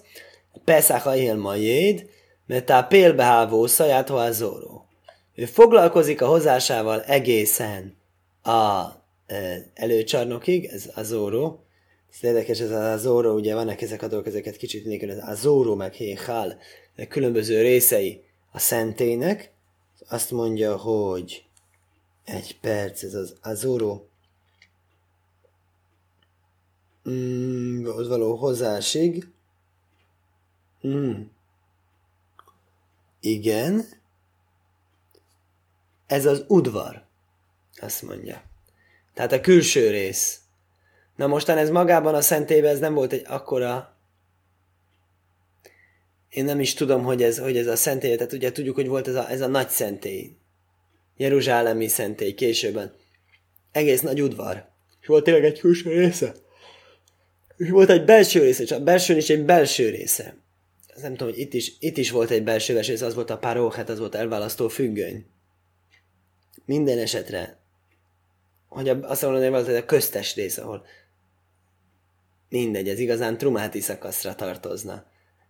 Pesach 0.64 1.08
a 1.08 1.36
majéd, 1.36 2.10
mert 2.46 2.70
a 2.70 2.84
pélbehávó 2.84 3.68
szaját 3.68 4.12
zóró. 4.32 4.86
Ő 5.36 5.46
foglalkozik 5.46 6.22
a 6.22 6.28
hozásával 6.28 7.02
egészen 7.02 7.98
a 8.44 8.86
előcsarnokig, 9.74 10.66
ez 10.66 10.90
a 10.96 11.04
zóró, 11.04 11.68
ez 12.14 12.24
érdekes, 12.24 12.60
ez 12.60 12.72
az 12.72 12.94
Azoro, 12.94 13.34
ugye 13.34 13.54
vannak 13.54 13.82
ezek 13.82 14.02
a 14.02 14.08
dolgok, 14.08 14.28
ezeket 14.28 14.58
kicsit 14.58 14.86
nélkül, 14.86 15.10
az 15.10 15.20
Azoro 15.22 15.76
meg 15.76 15.94
Héhál, 15.94 16.60
különböző 17.10 17.62
részei 17.62 18.24
a 18.52 18.60
szentének. 18.60 19.52
Azt 20.10 20.32
mondja, 20.32 20.78
hogy 20.78 21.46
egy 22.24 22.60
perc, 22.60 23.04
ez 23.04 23.14
az 23.14 23.36
Azoro, 23.42 24.06
mm, 27.10 27.86
ott 27.86 28.08
való 28.08 28.36
hozásig. 28.36 29.28
Mm. 30.88 31.22
Igen. 33.20 33.86
Ez 36.08 36.26
az 36.26 36.46
udvar, 36.48 37.06
azt 37.82 38.02
mondja. 38.02 38.44
Tehát 39.18 39.32
a 39.32 39.42
külső 39.42 39.90
rész. 39.90 40.40
Na 41.16 41.28
mostan 41.28 41.58
ez 41.58 41.70
magában 41.70 42.16
a 42.16 42.22
szentében 42.22 42.72
ez 42.72 42.80
nem 42.80 42.94
volt 42.94 43.14
egy 43.14 43.26
akkora 43.28 43.98
én 46.30 46.46
nem 46.46 46.60
is 46.60 46.74
tudom, 46.74 47.04
hogy 47.04 47.24
ez, 47.24 47.38
hogy 47.38 47.58
ez 47.58 47.68
a 47.68 47.76
szentély, 47.76 48.16
tehát 48.16 48.34
ugye 48.34 48.52
tudjuk, 48.52 48.76
hogy 48.76 48.88
volt 48.88 49.08
ez 49.08 49.16
a, 49.16 49.30
ez 49.30 49.42
a 49.42 49.48
nagy 49.48 49.70
szentély. 49.70 50.32
Jeruzsálemi 51.18 51.88
szentély 51.88 52.34
későbben. 52.34 52.94
Egész 53.72 54.02
nagy 54.02 54.22
udvar. 54.22 54.70
És 55.02 55.08
volt 55.08 55.24
tényleg 55.24 55.44
egy 55.44 55.60
külső 55.60 55.90
része. 55.90 56.34
És 57.58 57.70
volt 57.70 57.90
egy 57.90 58.06
belső 58.06 58.42
része, 58.42 58.64
és 58.64 58.72
a 58.72 58.84
belső 58.84 59.18
is 59.18 59.30
egy 59.30 59.46
belső 59.46 59.90
része. 59.90 60.38
Nem 61.02 61.16
tudom, 61.16 61.34
hogy 61.34 61.42
itt 61.42 61.54
is, 61.54 61.74
itt 61.80 61.98
is 61.98 62.12
volt 62.12 62.30
egy 62.30 62.44
belső 62.44 62.80
része, 62.80 63.06
az 63.06 63.14
volt 63.14 63.30
a 63.30 63.38
paróhet, 63.38 63.90
az 63.90 64.00
volt 64.00 64.16
elválasztó 64.16 64.68
függöny. 64.68 65.26
Minden 66.66 66.98
esetre, 66.98 67.58
hogy 68.68 68.90
azt 68.90 69.22
mondom, 69.22 69.54
hogy 69.54 69.76
a 69.76 69.86
köztes 69.86 70.36
rész, 70.36 70.58
ahol 70.58 70.86
Mindegy, 72.50 72.90
ez 72.90 73.00
igazán 73.00 73.38
trumáti 73.38 73.80
szakaszra 73.80 74.36
tartozna. 74.36 75.06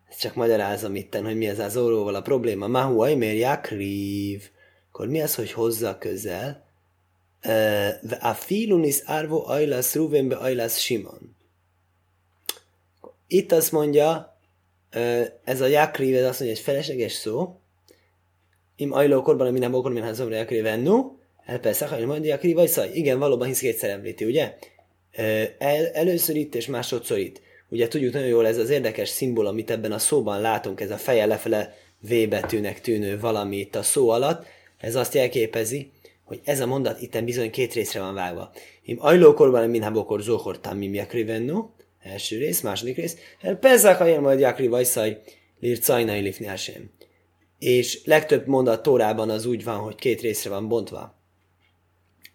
Ezt 0.10 0.20
csak 0.20 0.36
magyarázom 0.36 0.96
itten, 0.96 1.24
hogy 1.24 1.38
mi 1.38 1.48
ez 1.48 1.60
az 1.60 1.78
óróval 1.78 2.16
a 2.16 2.22
probléma. 2.22 2.68
Mahu 2.68 3.00
ajmér 3.02 3.36
jakrív. 3.36 4.50
Akkor 4.90 5.08
mi 5.08 5.22
az, 5.22 5.36
hogy 5.36 5.52
hozza 5.52 5.98
közel? 5.98 6.66
A 8.20 8.34
filunis 8.34 9.02
árvó 9.06 9.48
ajlasz 9.48 9.96
ruvénbe 9.96 10.36
ajlasz 10.36 10.78
simon. 10.78 11.36
Itt 13.28 13.52
azt 13.52 13.72
mondja, 13.72 14.38
ez 15.44 15.62
a 15.62 15.66
jakrív, 15.66 16.16
ez 16.16 16.26
azt 16.26 16.40
mondja, 16.40 16.58
egy 16.58 16.64
felesleges 16.64 17.12
szó. 17.12 17.60
Im 18.76 18.94
ajló 18.94 19.22
korban, 19.22 19.52
minden 19.52 19.72
bokor, 19.72 19.92
minden 19.92 20.10
házomra 20.10 20.36
jakrívennu. 20.36 21.17
El 21.48 21.60
persze, 21.60 21.88
hogy 21.88 22.06
mondja, 22.06 22.32
jakrív 22.32 22.56
vagy 22.56 22.68
szaj. 22.68 22.90
Igen, 22.94 23.20
valóban 23.20 23.48
hisz 23.48 23.60
kétszer 23.60 23.90
említi, 23.90 24.26
ugye? 24.26 24.56
el, 25.58 25.88
először 25.94 26.36
itt 26.36 26.56
és 26.56 26.68
másodszor 26.68 27.18
itt. 27.18 27.42
Ugye 27.70 27.88
tudjuk 27.88 28.14
nagyon 28.14 28.28
jól 28.28 28.48
ez 28.48 28.58
az 28.58 28.70
érdekes 28.70 29.10
szimbol, 29.10 29.46
amit 29.46 29.72
ebben 29.72 29.92
a 29.92 30.00
szóban 30.00 30.42
látunk, 30.42 30.82
ez 30.82 30.92
a 30.92 30.98
feje 30.98 31.26
lefele 31.26 31.76
V 32.00 32.14
betűnek 32.30 32.82
tűnő 32.82 33.20
valami 33.20 33.58
itt 33.58 33.76
a 33.76 33.84
szó 33.84 34.10
alatt, 34.10 34.46
ez 34.78 34.96
azt 34.96 35.14
jelképezi, 35.14 35.92
hogy 36.24 36.40
ez 36.44 36.60
a 36.60 36.66
mondat 36.66 37.02
itten 37.02 37.26
bizony 37.26 37.52
két 37.52 37.74
részre 37.74 38.00
van 38.00 38.14
vágva. 38.14 38.52
Im 38.84 38.98
ajlókorban 39.00 39.70
minhábokor 39.70 40.22
zohor 40.22 40.60
tamim 40.60 40.94
jakrivennu, 40.94 41.70
Első 42.04 42.38
rész, 42.38 42.62
második 42.62 42.96
rész. 42.96 43.18
Pezzák 43.60 44.00
a 44.00 44.22
majd 44.22 44.40
Jakri 44.40 44.68
Vajszaj, 44.68 45.22
lírt 45.60 45.84
Cajnai 45.84 46.22
Lifni 46.22 46.48
És 47.60 48.06
legtöbb 48.06 48.48
mondat 48.48 48.84
Tórában 48.84 49.30
az 49.30 49.46
úgy 49.46 49.64
van, 49.64 49.78
hogy 49.78 49.96
két 49.96 50.22
részre 50.22 50.50
van 50.50 50.68
bontva. 50.68 51.16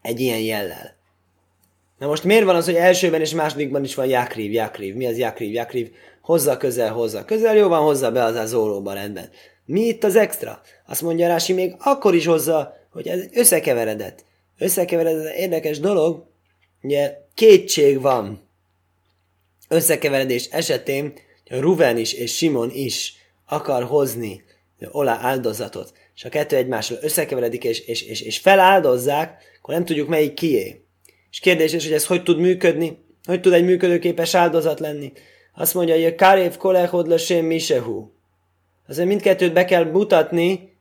Egy 0.03 0.21
ilyen 0.21 0.41
jellel. 0.41 0.97
Na 1.99 2.07
most 2.07 2.25
miért 2.25 2.45
van 2.45 2.57
az, 2.57 2.65
hogy 2.65 2.75
elsőben 2.75 3.21
és 3.21 3.35
másodikban 3.35 3.85
is 3.85 3.95
van 3.95 4.07
Jakriv, 4.07 4.53
Jakriv? 4.53 4.95
Mi 4.95 5.07
az 5.07 5.19
Jakriv, 5.19 5.53
Jakriv? 5.53 5.91
Hozza 6.21 6.57
közel, 6.57 6.93
hozza 6.93 7.25
közel, 7.25 7.57
jó 7.57 7.69
van, 7.69 7.83
hozza 7.83 8.11
be 8.11 8.25
az 8.25 8.35
a 8.35 8.47
zólóba 8.47 8.93
rendben. 8.93 9.31
Mi 9.65 9.81
itt 9.81 10.05
az 10.05 10.17
extra? 10.17 10.61
Azt 10.87 11.03
mondja 11.03 11.29
Rási, 11.29 11.53
még 11.53 11.75
akkor 11.79 12.15
is 12.15 12.27
hozza, 12.27 12.77
hogy 12.91 13.09
ez 13.09 13.21
összekeveredett. 13.33 14.25
Összekeveredett 14.59 15.35
érdekes 15.35 15.81
dolog, 15.81 16.27
ugye 16.83 17.19
kétség 17.35 18.01
van 18.01 18.49
összekeveredés 19.69 20.47
esetén, 20.51 21.13
hogy 21.49 21.61
Ruven 21.61 21.97
is 21.99 22.13
és 22.13 22.37
Simon 22.37 22.71
is 22.71 23.15
akar 23.47 23.85
hozni 23.85 24.45
olá 24.91 25.19
áldozatot, 25.21 25.93
és 26.15 26.25
a 26.25 26.29
kettő 26.29 26.57
egymással 26.57 26.99
összekeveredik 27.01 27.65
és, 27.65 27.81
és, 27.81 28.03
és, 28.03 28.21
és 28.21 28.39
feláldozzák, 28.39 29.43
akkor 29.63 29.75
nem 29.75 29.85
tudjuk 29.85 30.09
melyik 30.09 30.35
kié. 30.35 30.85
És 31.31 31.41
kérdés 31.41 31.73
is, 31.73 31.85
hogy 31.85 31.93
ez 31.93 32.07
hogy 32.07 32.23
tud 32.23 32.39
működni, 32.39 32.99
hogy 33.25 33.41
tud 33.41 33.53
egy 33.53 33.65
működőképes 33.65 34.35
áldozat 34.35 34.81
lenni. 34.81 35.13
Azt 35.55 35.75
mondja, 35.75 35.95
hogy 35.95 36.05
a 36.05 36.15
Karév 36.15 36.57
kolechod 36.57 37.09
lesém 37.09 37.47
misehu. 37.47 38.11
Azért 38.89 39.09
mindkettőt 39.09 39.53
be 39.53 39.65
kell 39.65 39.85
mutatni, 39.85 40.77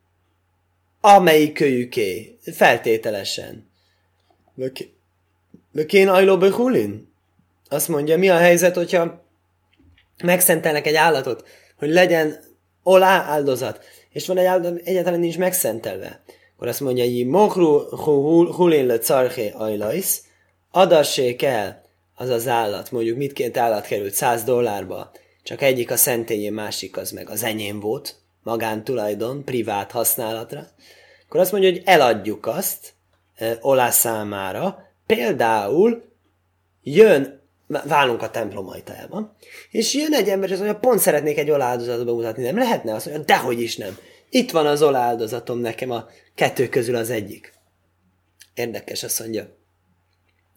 amelyik 1.02 1.54
kölyüké, 1.54 2.38
feltételesen. 2.54 3.70
De 5.72 5.86
kén 5.86 6.08
ajló 6.08 6.38
behulin? 6.38 7.14
Azt 7.70 7.88
mondja, 7.88 8.18
mi 8.18 8.30
a 8.30 8.38
helyzet, 8.38 8.76
hogyha 8.76 9.26
megszentelnek 10.24 10.88
egy 10.88 10.96
állatot, 10.96 11.48
hogy 11.78 11.90
legyen 11.90 12.40
olá 12.84 13.24
áldozat, 13.24 13.86
és 14.10 14.28
van 14.28 14.38
egy 14.38 14.46
áldozat, 14.46 14.82
egyáltalán 14.84 15.20
nincs 15.20 15.38
megszentelve. 15.38 16.24
Akkor 16.62 16.74
azt 16.74 16.82
mondja, 16.82 17.04
hogy 17.04 17.26
mohru 17.26 17.96
hulin 18.52 18.86
le 18.86 18.98
carché 18.98 19.50
ajlajsz, 19.50 20.24
adassék 20.72 21.42
el 21.42 21.84
az 22.16 22.30
az 22.30 22.48
állat, 22.48 22.92
mondjuk 22.92 23.18
mit 23.18 23.58
állat 23.58 23.86
került 23.86 24.14
100 24.14 24.44
dollárba, 24.44 25.12
csak 25.44 25.62
egyik 25.62 25.92
a 25.92 25.96
szentélyén, 25.96 26.54
másik 26.54 26.98
az 26.98 27.12
meg 27.12 27.30
az 27.30 27.44
enyém 27.44 27.80
volt, 27.80 28.16
magántulajdon, 28.44 29.44
privát 29.44 29.92
használatra, 29.92 30.68
akkor 31.26 31.40
azt 31.40 31.52
mondja, 31.52 31.70
hogy 31.70 31.82
eladjuk 31.86 32.46
azt 32.46 32.94
e, 33.36 33.58
Olá 33.62 33.90
számára, 33.90 34.86
például 35.06 36.04
jön, 36.84 37.42
válunk 37.68 38.22
a 38.22 38.30
templom 38.30 38.70
ajtajában, 38.70 39.36
és 39.72 39.94
jön 39.94 40.14
egy 40.14 40.30
ember, 40.30 40.50
és 40.50 40.56
azt 40.56 40.64
mondja, 40.64 40.80
pont 40.80 41.00
szeretnék 41.00 41.38
egy 41.38 41.52
olá 41.52 41.66
áldozatot 41.66 42.06
bemutatni, 42.06 42.44
nem 42.44 42.58
lehetne? 42.58 42.94
Azt 42.94 43.06
mondja, 43.06 43.24
dehogy 43.24 43.62
is 43.62 43.78
nem. 43.78 43.98
Itt 44.34 44.52
van 44.52 44.66
az 44.66 44.82
olá 44.82 45.00
áldozatom 45.00 45.60
nekem 45.60 45.92
a 45.92 46.08
kettő 46.36 46.70
közül 46.70 46.96
az 46.96 47.10
egyik. 47.10 47.54
Érdekes, 48.54 49.04
azt 49.04 49.20
mondja. 49.20 49.58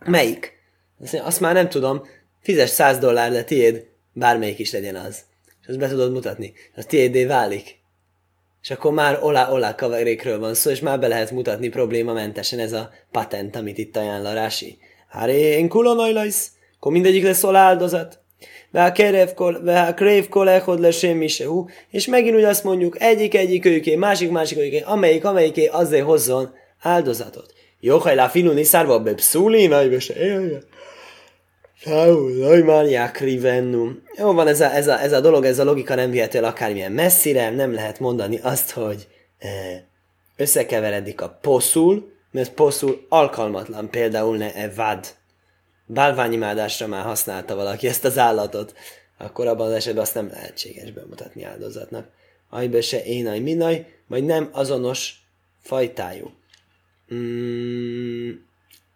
Melyik? 0.05 0.53
Azt, 1.01 1.13
mondja, 1.13 1.29
azt 1.29 1.41
már 1.41 1.55
nem 1.55 1.69
tudom, 1.69 2.03
fizes 2.41 2.71
100 2.71 2.99
dollár, 2.99 3.33
de 3.33 3.45
tiéd, 3.45 3.87
bármelyik 4.13 4.59
is 4.59 4.73
legyen 4.73 4.97
az. 4.97 5.23
És 5.63 5.69
azt 5.69 5.79
be 5.79 5.89
tudod 5.89 6.13
mutatni. 6.13 6.53
Az 6.77 6.87
tiédé 6.87 7.25
válik. 7.25 7.79
És 8.63 8.71
akkor 8.71 8.93
már 8.93 9.23
olá-olá 9.23 9.75
kaverékről 9.75 10.39
van 10.39 10.55
szó, 10.55 10.71
és 10.71 10.81
már 10.81 10.99
be 10.99 11.09
lehet 11.09 11.31
mutatni 11.31 11.69
problémamentesen 11.69 12.59
ez 12.59 12.73
a 12.73 12.91
patent, 13.11 13.57
amit 13.57 13.79
itt 13.79 13.97
ajánl 13.97 14.27
a 14.27 14.35
Rási. 14.35 14.79
Háré, 15.09 15.41
én 15.41 15.69
kulonajlajsz, 15.69 16.51
akkor 16.77 16.93
mindegyik 16.93 17.23
lesz 17.23 17.43
olá 17.43 17.77
krév 19.95 20.29
kolechod 20.29 20.81
le 20.81 20.91
semmi 20.91 21.29
se 21.29 21.47
hú, 21.47 21.69
és 21.91 22.07
megint 22.07 22.37
úgy 22.37 22.45
azt 22.45 22.65
mondjuk, 22.65 23.01
egyik 23.01 23.35
egyik 23.35 23.65
őké, 23.65 23.97
másik 23.97 24.31
másik 24.31 24.59
őké, 24.59 24.81
amelyik 24.81 25.25
amelyik 25.25 25.69
azért 25.73 26.05
hozzon 26.05 26.55
áldozatot. 26.81 27.53
Jó, 27.81 27.99
hajlá 27.99 28.29
filuni 28.29 28.63
szárva 28.63 29.01
be 29.01 29.15
pszuli, 29.15 29.67
nagy 29.67 30.01
se 30.01 30.15
rivennum. 33.19 34.03
Jó 34.19 34.33
van, 34.33 34.47
ez 34.47 34.61
a, 34.61 34.75
ez, 34.75 34.89
a, 34.89 35.01
ez 35.01 35.13
a 35.13 35.21
dolog, 35.21 35.45
ez 35.45 35.59
a 35.59 35.65
logika 35.65 35.95
nem 35.95 36.11
vihető 36.11 36.39
el 36.39 36.45
akármilyen 36.45 36.93
messzire, 36.93 37.51
nem 37.51 37.75
lehet 37.75 38.01
mondani 38.01 38.39
azt, 38.43 38.71
hogy 38.71 39.07
összekeveredik 40.37 41.21
a 41.21 41.39
poszul, 41.41 42.13
mert 42.31 42.53
poszul 42.53 43.07
alkalmatlan, 43.09 43.91
például 43.91 44.37
ne 44.37 44.55
e 44.55 44.73
vad. 44.77 45.07
Bálványimádásra 45.87 46.87
már 46.87 47.05
használta 47.05 47.55
valaki 47.55 47.87
ezt 47.87 48.05
az 48.05 48.19
állatot, 48.19 48.75
akkor 49.19 49.47
abban 49.47 49.67
az 49.67 49.73
esetben 49.73 50.03
azt 50.03 50.15
nem 50.15 50.29
lehetséges 50.29 50.91
bemutatni 50.91 51.45
áldozatnak. 51.45 52.09
Ajbe 52.51 52.81
se 52.81 53.05
énaj 53.05 53.39
minaj, 53.39 53.87
vagy 54.07 54.25
nem 54.25 54.49
azonos 54.53 55.15
fajtájú. 55.63 56.33
Mm, 57.15 58.31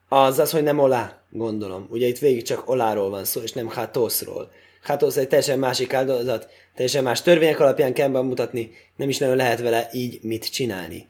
az 0.09 0.39
az, 0.39 0.51
hogy 0.51 0.63
nem 0.63 0.79
olá, 0.79 1.23
gondolom. 1.31 1.87
Ugye 1.91 2.07
itt 2.07 2.19
végig 2.19 2.43
csak 2.43 2.71
oláról 2.71 3.11
van 3.11 3.25
szó, 3.25 3.41
és 3.41 3.53
nem 3.53 3.69
hátoszról. 3.69 4.51
Hátosz 4.83 5.17
egy 5.17 5.29
teljesen 5.29 5.59
másik 5.59 5.93
áldozat, 5.93 6.49
teljesen 6.75 7.03
más 7.03 7.23
törvények 7.23 7.61
alapján 7.61 7.93
kell 7.93 8.09
bemutatni, 8.09 8.71
nem 8.97 9.09
is 9.09 9.19
nagyon 9.19 9.37
lehet 9.37 9.61
vele 9.61 9.89
így 9.93 10.19
mit 10.23 10.51
csinálni. 10.51 11.07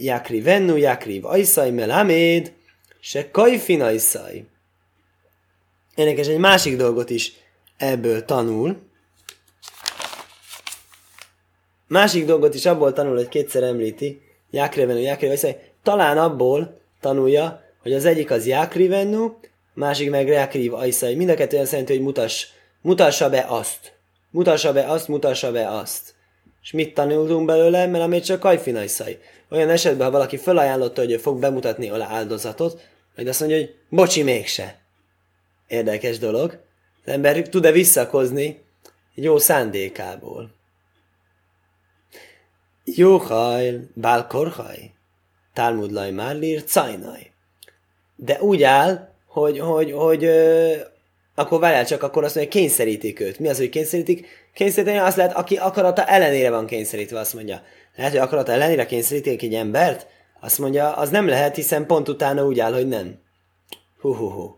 Jakri 0.00 0.40
vennu, 0.40 0.76
jakri 0.76 1.20
ajszaj 1.22 1.70
melaméd, 1.70 2.52
se 3.00 3.30
kajfin 3.30 3.82
ajszaj. 3.82 4.44
Énekes 5.94 6.26
egy 6.26 6.38
másik 6.38 6.76
dolgot 6.76 7.10
is 7.10 7.32
ebből 7.76 8.24
tanul. 8.24 8.76
Másik 11.86 12.24
dolgot 12.24 12.54
is 12.54 12.66
abból 12.66 12.92
tanul, 12.92 13.16
hogy 13.16 13.28
kétszer 13.28 13.62
említi, 13.62 14.22
vennu, 14.50 14.98
jakri 14.98 15.28
ajszaj, 15.28 15.72
talán 15.82 16.18
abból 16.18 16.80
tanulja, 17.00 17.62
hogy 17.82 17.92
az 17.92 18.04
egyik 18.04 18.30
az 18.30 18.46
Jákrivennu, 18.46 19.32
másik 19.74 20.10
meg 20.10 20.28
Jákriv 20.28 20.74
Ajszai. 20.74 21.14
Mind 21.14 21.30
a 21.30 21.34
kettő 21.34 21.54
olyan 21.54 21.66
szerint, 21.66 21.88
hogy 21.88 22.00
mutass, 22.00 22.46
mutassa 22.80 23.30
be 23.30 23.44
azt. 23.48 23.92
Mutassa 24.30 24.72
be 24.72 24.84
azt, 24.84 25.08
mutassa 25.08 25.52
be 25.52 25.68
azt. 25.68 26.14
És 26.62 26.70
mit 26.70 26.94
tanultunk 26.94 27.46
belőle? 27.46 27.86
Mert 27.86 28.04
amit 28.04 28.24
csak 28.24 28.40
Kajfin 28.40 28.76
Ajszai. 28.76 29.18
Olyan 29.50 29.70
esetben, 29.70 30.06
ha 30.06 30.12
valaki 30.12 30.36
felajánlotta, 30.36 31.00
hogy 31.00 31.10
ő 31.10 31.16
fog 31.16 31.38
bemutatni 31.40 31.88
alá 31.88 32.08
áldozatot, 32.08 32.80
majd 33.16 33.28
azt 33.28 33.40
mondja, 33.40 33.58
hogy 33.58 33.74
bocsi, 33.88 34.22
mégse. 34.22 34.81
Érdekes 35.72 36.18
dolog. 36.18 36.60
Az 37.04 37.12
ember 37.12 37.48
tud-e 37.48 37.70
visszakozni 37.70 38.62
jó 39.14 39.38
szándékából. 39.38 40.50
Jó 42.84 43.16
hajl, 43.16 43.80
bálkorhaj. 43.94 44.90
Talmud 45.52 45.90
laj 45.90 46.10
már 46.10 46.36
lír, 46.36 46.64
cajnaj 46.64 47.32
de 48.24 48.38
úgy 48.40 48.62
áll, 48.62 49.08
hogy, 49.26 49.58
hogy, 49.58 49.92
hogy 49.92 50.24
ö, 50.24 50.72
akkor 51.34 51.60
várjál 51.60 51.86
csak, 51.86 52.02
akkor 52.02 52.24
azt 52.24 52.34
mondja, 52.34 52.52
kényszerítik 52.52 53.20
őt. 53.20 53.38
Mi 53.38 53.48
az, 53.48 53.58
hogy 53.58 53.68
kényszerítik? 53.68 54.26
Kényszeríteni 54.54 54.98
azt 54.98 55.16
lehet, 55.16 55.36
aki 55.36 55.56
akarata 55.56 56.04
ellenére 56.04 56.50
van 56.50 56.66
kényszerítve, 56.66 57.18
azt 57.18 57.34
mondja. 57.34 57.62
Lehet, 57.96 58.12
hogy 58.12 58.20
akarata 58.20 58.52
ellenére 58.52 58.86
kényszerítik 58.86 59.42
egy 59.42 59.54
embert? 59.54 60.06
Azt 60.40 60.58
mondja, 60.58 60.92
az 60.92 61.10
nem 61.10 61.28
lehet, 61.28 61.54
hiszen 61.54 61.86
pont 61.86 62.08
utána 62.08 62.44
úgy 62.44 62.60
áll, 62.60 62.72
hogy 62.72 62.88
nem. 62.88 63.18
Hú, 64.00 64.14
hú, 64.14 64.30
hú. 64.30 64.56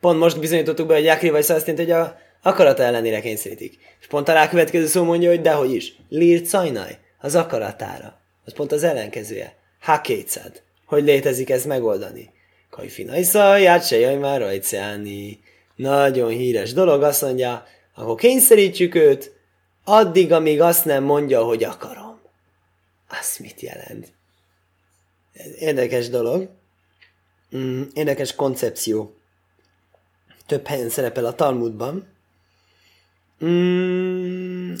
Pont 0.00 0.18
most 0.18 0.40
bizonyítottuk 0.40 0.86
be, 0.86 0.94
hogy 0.94 1.04
Jákri 1.04 1.30
vagy 1.30 1.44
jelenti, 1.44 1.76
hogy 1.76 1.90
a 1.90 2.18
akarata 2.42 2.82
ellenére 2.82 3.20
kényszerítik. 3.20 3.78
És 4.00 4.06
pont 4.06 4.28
a 4.28 4.32
rákövetkező 4.32 4.86
szó 4.86 5.04
mondja, 5.04 5.28
hogy 5.28 5.40
dehogy 5.40 5.74
is. 5.74 5.96
Lírt 6.08 6.44
szajnaj, 6.44 6.98
az 7.18 7.34
akaratára. 7.34 8.20
Az 8.44 8.52
pont 8.52 8.72
az 8.72 8.82
ellenkezője. 8.82 9.56
Ha 9.80 10.00
kétszád. 10.00 10.62
Hogy 10.86 11.04
létezik 11.04 11.50
ez 11.50 11.64
megoldani? 11.64 12.30
Kajfinajsza, 12.70 13.56
ját 13.56 13.86
se 13.86 13.98
jaj 13.98 14.16
már 14.16 14.40
rajcálni. 14.40 15.40
Nagyon 15.76 16.28
híres 16.28 16.72
dolog, 16.72 17.02
azt 17.02 17.22
mondja, 17.22 17.66
akkor 17.94 18.14
kényszerítjük 18.14 18.94
őt, 18.94 19.32
addig, 19.84 20.32
amíg 20.32 20.60
azt 20.60 20.84
nem 20.84 21.04
mondja, 21.04 21.42
hogy 21.42 21.64
akarom. 21.64 22.20
Az 23.08 23.36
mit 23.38 23.60
jelent? 23.60 24.12
Érdekes 25.58 26.08
dolog. 26.08 26.48
Mm, 27.56 27.82
érdekes 27.94 28.34
koncepció. 28.34 29.17
Több 30.48 30.66
helyen 30.66 30.88
szerepel 30.88 31.24
a 31.24 31.34
Talmudban. 31.34 32.16
Mm, 33.44 34.74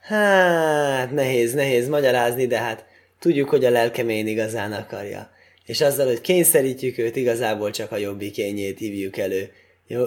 hát, 0.00 1.10
nehéz, 1.10 1.54
nehéz 1.54 1.88
magyarázni, 1.88 2.46
de 2.46 2.58
hát 2.58 2.84
tudjuk, 3.18 3.48
hogy 3.48 3.64
a 3.64 3.70
lelkemén 3.70 4.26
igazán 4.26 4.72
akarja 4.72 5.30
és 5.70 5.80
azzal, 5.80 6.06
hogy 6.06 6.20
kényszerítjük 6.20 6.98
őt, 6.98 7.16
igazából 7.16 7.70
csak 7.70 7.92
a 7.92 7.96
jobbik 7.96 8.36
ényét 8.38 8.78
hívjuk 8.78 9.16
elő. 9.16 9.52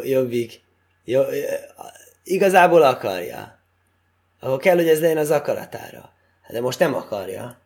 Jobbik, 0.04 0.62
jó, 1.04 1.22
igazából 2.24 2.82
akarja. 2.82 3.60
Akkor 4.39 4.58
kell, 4.58 4.76
hogy 4.76 4.88
ez 4.88 5.02
legyen 5.02 5.18
az 5.18 5.32
akaratára. 5.32 6.13
De 6.48 6.62
most 6.62 6.80
nem 6.80 6.94
akarja. 6.94 7.62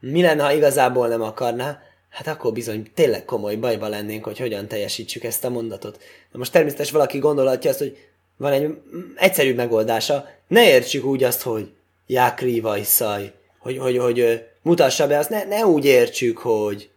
Mi 0.00 0.22
lenne, 0.22 0.42
ha 0.42 0.52
igazából 0.52 1.08
nem 1.08 1.22
akarná? 1.22 1.82
Hát 2.12 2.26
akkor 2.26 2.52
bizony 2.52 2.90
tényleg 2.94 3.24
komoly 3.24 3.56
bajba 3.56 3.88
lennénk, 3.88 4.24
hogy 4.24 4.38
hogyan 4.38 4.68
teljesítsük 4.68 5.24
ezt 5.24 5.44
a 5.44 5.50
mondatot. 5.50 6.02
Na 6.32 6.38
most 6.38 6.52
természetesen 6.52 6.92
valaki 6.92 7.18
gondolhatja 7.18 7.70
azt, 7.70 7.78
hogy 7.78 7.96
van 8.36 8.52
egy 8.52 8.74
egyszerű 9.16 9.54
megoldása, 9.54 10.28
ne 10.48 10.68
értsük 10.68 11.04
úgy 11.04 11.24
azt, 11.24 11.42
hogy 11.42 11.70
jákri 12.06 12.60
vajszaj, 12.60 13.32
hogy, 13.58 13.78
hogy, 13.78 13.98
hogy 13.98 14.44
mutassa 14.62 15.06
be, 15.06 15.18
azt 15.18 15.30
ne, 15.30 15.44
ne 15.44 15.66
úgy 15.66 15.84
értsük, 15.84 16.38
hogy, 16.38 16.90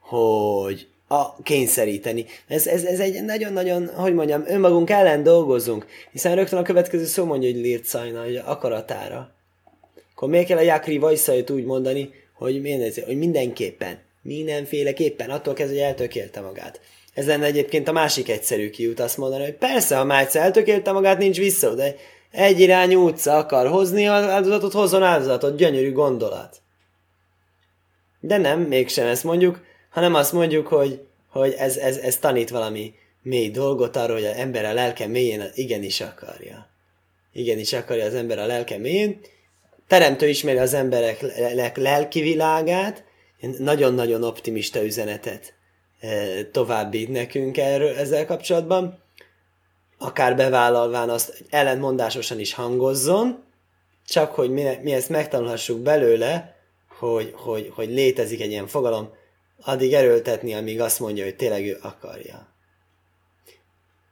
hogy 0.00 0.88
a 1.08 1.42
kényszeríteni. 1.42 2.26
Ez, 2.46 2.66
ez, 2.66 2.84
ez 2.84 3.00
egy 3.00 3.24
nagyon-nagyon, 3.24 3.88
hogy 3.94 4.14
mondjam, 4.14 4.44
önmagunk 4.46 4.90
ellen 4.90 5.22
dolgozunk, 5.22 5.86
hiszen 6.12 6.34
rögtön 6.34 6.58
a 6.58 6.62
következő 6.62 7.04
szó 7.04 7.24
mondja, 7.24 7.50
hogy 7.50 7.60
lírt 7.60 7.84
szajna, 7.84 8.22
hogy 8.22 8.36
akaratára. 8.36 9.30
Akkor 10.14 10.28
miért 10.28 10.46
kell 10.46 10.58
a 10.58 10.60
jákri 10.60 10.98
vajszajt 10.98 11.50
úgy 11.50 11.64
mondani, 11.64 12.10
hogy, 12.34 12.62
hogy 13.06 13.18
mindenképpen, 13.18 13.98
mindenféleképpen, 14.22 15.30
attól 15.30 15.54
kezdve, 15.54 15.76
hogy 15.76 15.84
eltökélte 15.84 16.40
magát. 16.40 16.80
Ez 17.14 17.26
lenne 17.26 17.44
egyébként 17.44 17.88
a 17.88 17.92
másik 17.92 18.28
egyszerű 18.28 18.70
kiút 18.70 19.00
azt 19.00 19.16
mondani, 19.16 19.44
hogy 19.44 19.54
persze, 19.54 19.96
ha 19.96 20.18
egyszer 20.18 20.42
eltökélte 20.42 20.92
magát, 20.92 21.18
nincs 21.18 21.38
vissza, 21.38 21.74
de 21.74 21.96
egy 22.30 22.60
irányú 22.60 23.06
utca 23.06 23.36
akar 23.36 23.68
hozni 23.68 24.04
áldozatot, 24.04 24.72
hozzon 24.72 25.02
áldozatot, 25.02 25.56
gyönyörű 25.56 25.92
gondolat. 25.92 26.60
De 28.20 28.36
nem, 28.36 28.60
mégsem 28.60 29.06
ezt 29.06 29.24
mondjuk, 29.24 29.60
hanem 29.90 30.14
azt 30.14 30.32
mondjuk, 30.32 30.66
hogy, 30.66 31.00
hogy 31.28 31.54
ez, 31.58 31.76
ez, 31.76 31.96
ez 31.96 32.16
tanít 32.16 32.50
valami 32.50 32.94
mély 33.22 33.50
dolgot 33.50 33.96
arról, 33.96 34.16
hogy 34.16 34.26
az 34.26 34.36
ember 34.36 34.64
a 34.64 34.72
lelke 34.72 35.06
mélyén 35.06 35.50
igenis 35.54 36.00
akarja. 36.00 36.68
Igenis 37.32 37.72
akarja 37.72 38.04
az 38.04 38.14
ember 38.14 38.38
a 38.38 38.46
lelke 38.46 38.78
mélyén. 38.78 39.20
Teremtő 39.86 40.28
ismeri 40.28 40.58
az 40.58 40.74
emberek 40.74 41.76
lelki 41.76 42.20
világát, 42.20 43.04
nagyon-nagyon 43.58 44.24
optimista 44.24 44.84
üzenetet 44.84 45.54
eh, 46.00 46.46
továbbít 46.52 47.08
nekünk 47.08 47.56
erről, 47.56 47.96
ezzel 47.96 48.26
kapcsolatban 48.26 49.02
akár 49.98 50.36
bevállalván 50.36 51.10
azt 51.10 51.44
ellentmondásosan 51.50 52.40
is 52.40 52.54
hangozzon, 52.54 53.44
csak 54.06 54.34
hogy 54.34 54.50
mi, 54.50 54.64
mi 54.82 54.92
ezt 54.92 55.08
megtanulhassuk 55.08 55.78
belőle, 55.78 56.56
hogy, 56.98 57.32
hogy, 57.36 57.70
hogy 57.74 57.88
létezik 57.88 58.40
egy 58.40 58.50
ilyen 58.50 58.66
fogalom, 58.66 59.10
addig 59.60 59.92
erőltetni, 59.92 60.54
amíg 60.54 60.80
azt 60.80 61.00
mondja, 61.00 61.24
hogy 61.24 61.36
tényleg 61.36 61.66
ő 61.66 61.78
akarja. 61.82 62.54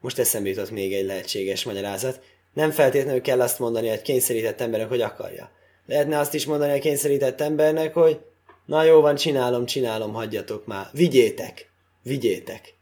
Most 0.01 0.19
eszembe 0.19 0.49
jutott 0.49 0.71
még 0.71 0.95
egy 0.95 1.05
lehetséges 1.05 1.65
magyarázat. 1.65 2.21
Nem 2.55 2.71
feltétlenül 2.71 3.21
kell 3.21 3.41
azt 3.41 3.59
mondani 3.59 3.89
egy 3.89 4.03
kényszerített 4.03 4.61
embernek, 4.61 4.89
hogy 4.89 5.01
akarja. 5.01 5.51
Lehetne 5.87 6.19
azt 6.19 6.35
is 6.35 6.47
mondani 6.47 6.73
a 6.73 6.79
kényszerített 6.79 7.41
embernek, 7.41 7.95
hogy 7.95 8.21
na 8.67 8.83
jó 8.83 9.01
van, 9.01 9.15
csinálom, 9.15 9.67
csinálom, 9.67 10.13
hagyjatok 10.13 10.67
már. 10.67 10.89
Vigyétek, 10.93 11.71
vigyétek. 12.03 12.75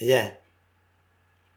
Ugye? 0.00 0.38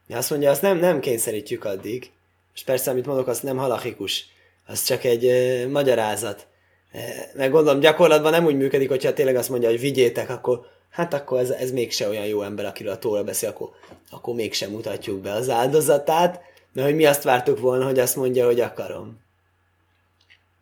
Azt 0.08 0.30
mondja, 0.30 0.50
azt 0.50 0.62
nem, 0.62 0.78
nem 0.78 1.00
kényszerítjük 1.00 1.64
addig. 1.64 2.10
És 2.54 2.62
persze, 2.62 2.90
amit 2.90 3.06
mondok, 3.06 3.26
az 3.26 3.40
nem 3.40 3.56
halachikus. 3.56 4.26
Az 4.66 4.84
csak 4.84 5.04
egy 5.04 5.26
e, 5.26 5.68
magyarázat. 5.68 6.46
E, 6.92 7.30
meg 7.34 7.50
gondolom, 7.50 7.80
gyakorlatban 7.80 8.30
nem 8.30 8.44
úgy 8.44 8.56
működik, 8.56 8.88
hogyha 8.88 9.12
tényleg 9.12 9.36
azt 9.36 9.48
mondja, 9.48 9.68
hogy 9.68 9.80
vigyétek, 9.80 10.30
akkor 10.30 10.66
hát 10.90 11.14
akkor 11.14 11.38
ez, 11.38 11.50
ez 11.50 11.70
mégse 11.70 12.08
olyan 12.08 12.26
jó 12.26 12.42
ember, 12.42 12.64
akiről 12.64 12.92
a 12.92 12.98
tóra 12.98 13.24
beszél, 13.24 13.48
akkor, 13.48 13.70
akkor 14.10 14.34
mégsem 14.34 14.70
mutatjuk 14.70 15.20
be 15.20 15.32
az 15.32 15.50
áldozatát, 15.50 16.40
mert 16.72 16.86
hogy 16.86 16.96
mi 16.96 17.06
azt 17.06 17.22
vártuk 17.22 17.60
volna, 17.60 17.84
hogy 17.84 17.98
azt 17.98 18.16
mondja, 18.16 18.46
hogy 18.46 18.60
akarom. 18.60 19.23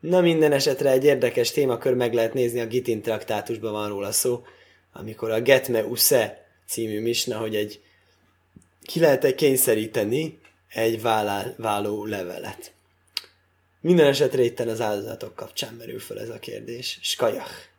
Na 0.02 0.20
minden 0.20 0.52
esetre 0.52 0.90
egy 0.90 1.04
érdekes 1.04 1.50
témakör 1.50 1.94
meg 1.94 2.14
lehet 2.14 2.34
nézni, 2.34 2.60
a 2.60 2.66
Gitin 2.66 3.02
traktátusban 3.02 3.72
van 3.72 3.88
róla 3.88 4.12
szó, 4.12 4.44
amikor 4.92 5.30
a 5.30 5.40
Getme 5.40 5.84
Use 5.84 6.46
című 6.66 7.00
misna, 7.00 7.38
hogy 7.38 7.56
egy 7.56 7.80
ki 8.82 9.00
lehet-e 9.00 9.34
kényszeríteni 9.34 10.38
egy 10.68 11.02
vállá, 11.02 11.54
levelet. 12.04 12.72
Minden 13.80 14.06
esetre 14.06 14.42
itt 14.42 14.60
az 14.60 14.80
áldozatok 14.80 15.34
kapcsán 15.34 15.74
merül 15.74 16.00
fel 16.00 16.20
ez 16.20 16.28
a 16.28 16.38
kérdés. 16.38 16.98
Skajach. 17.02 17.71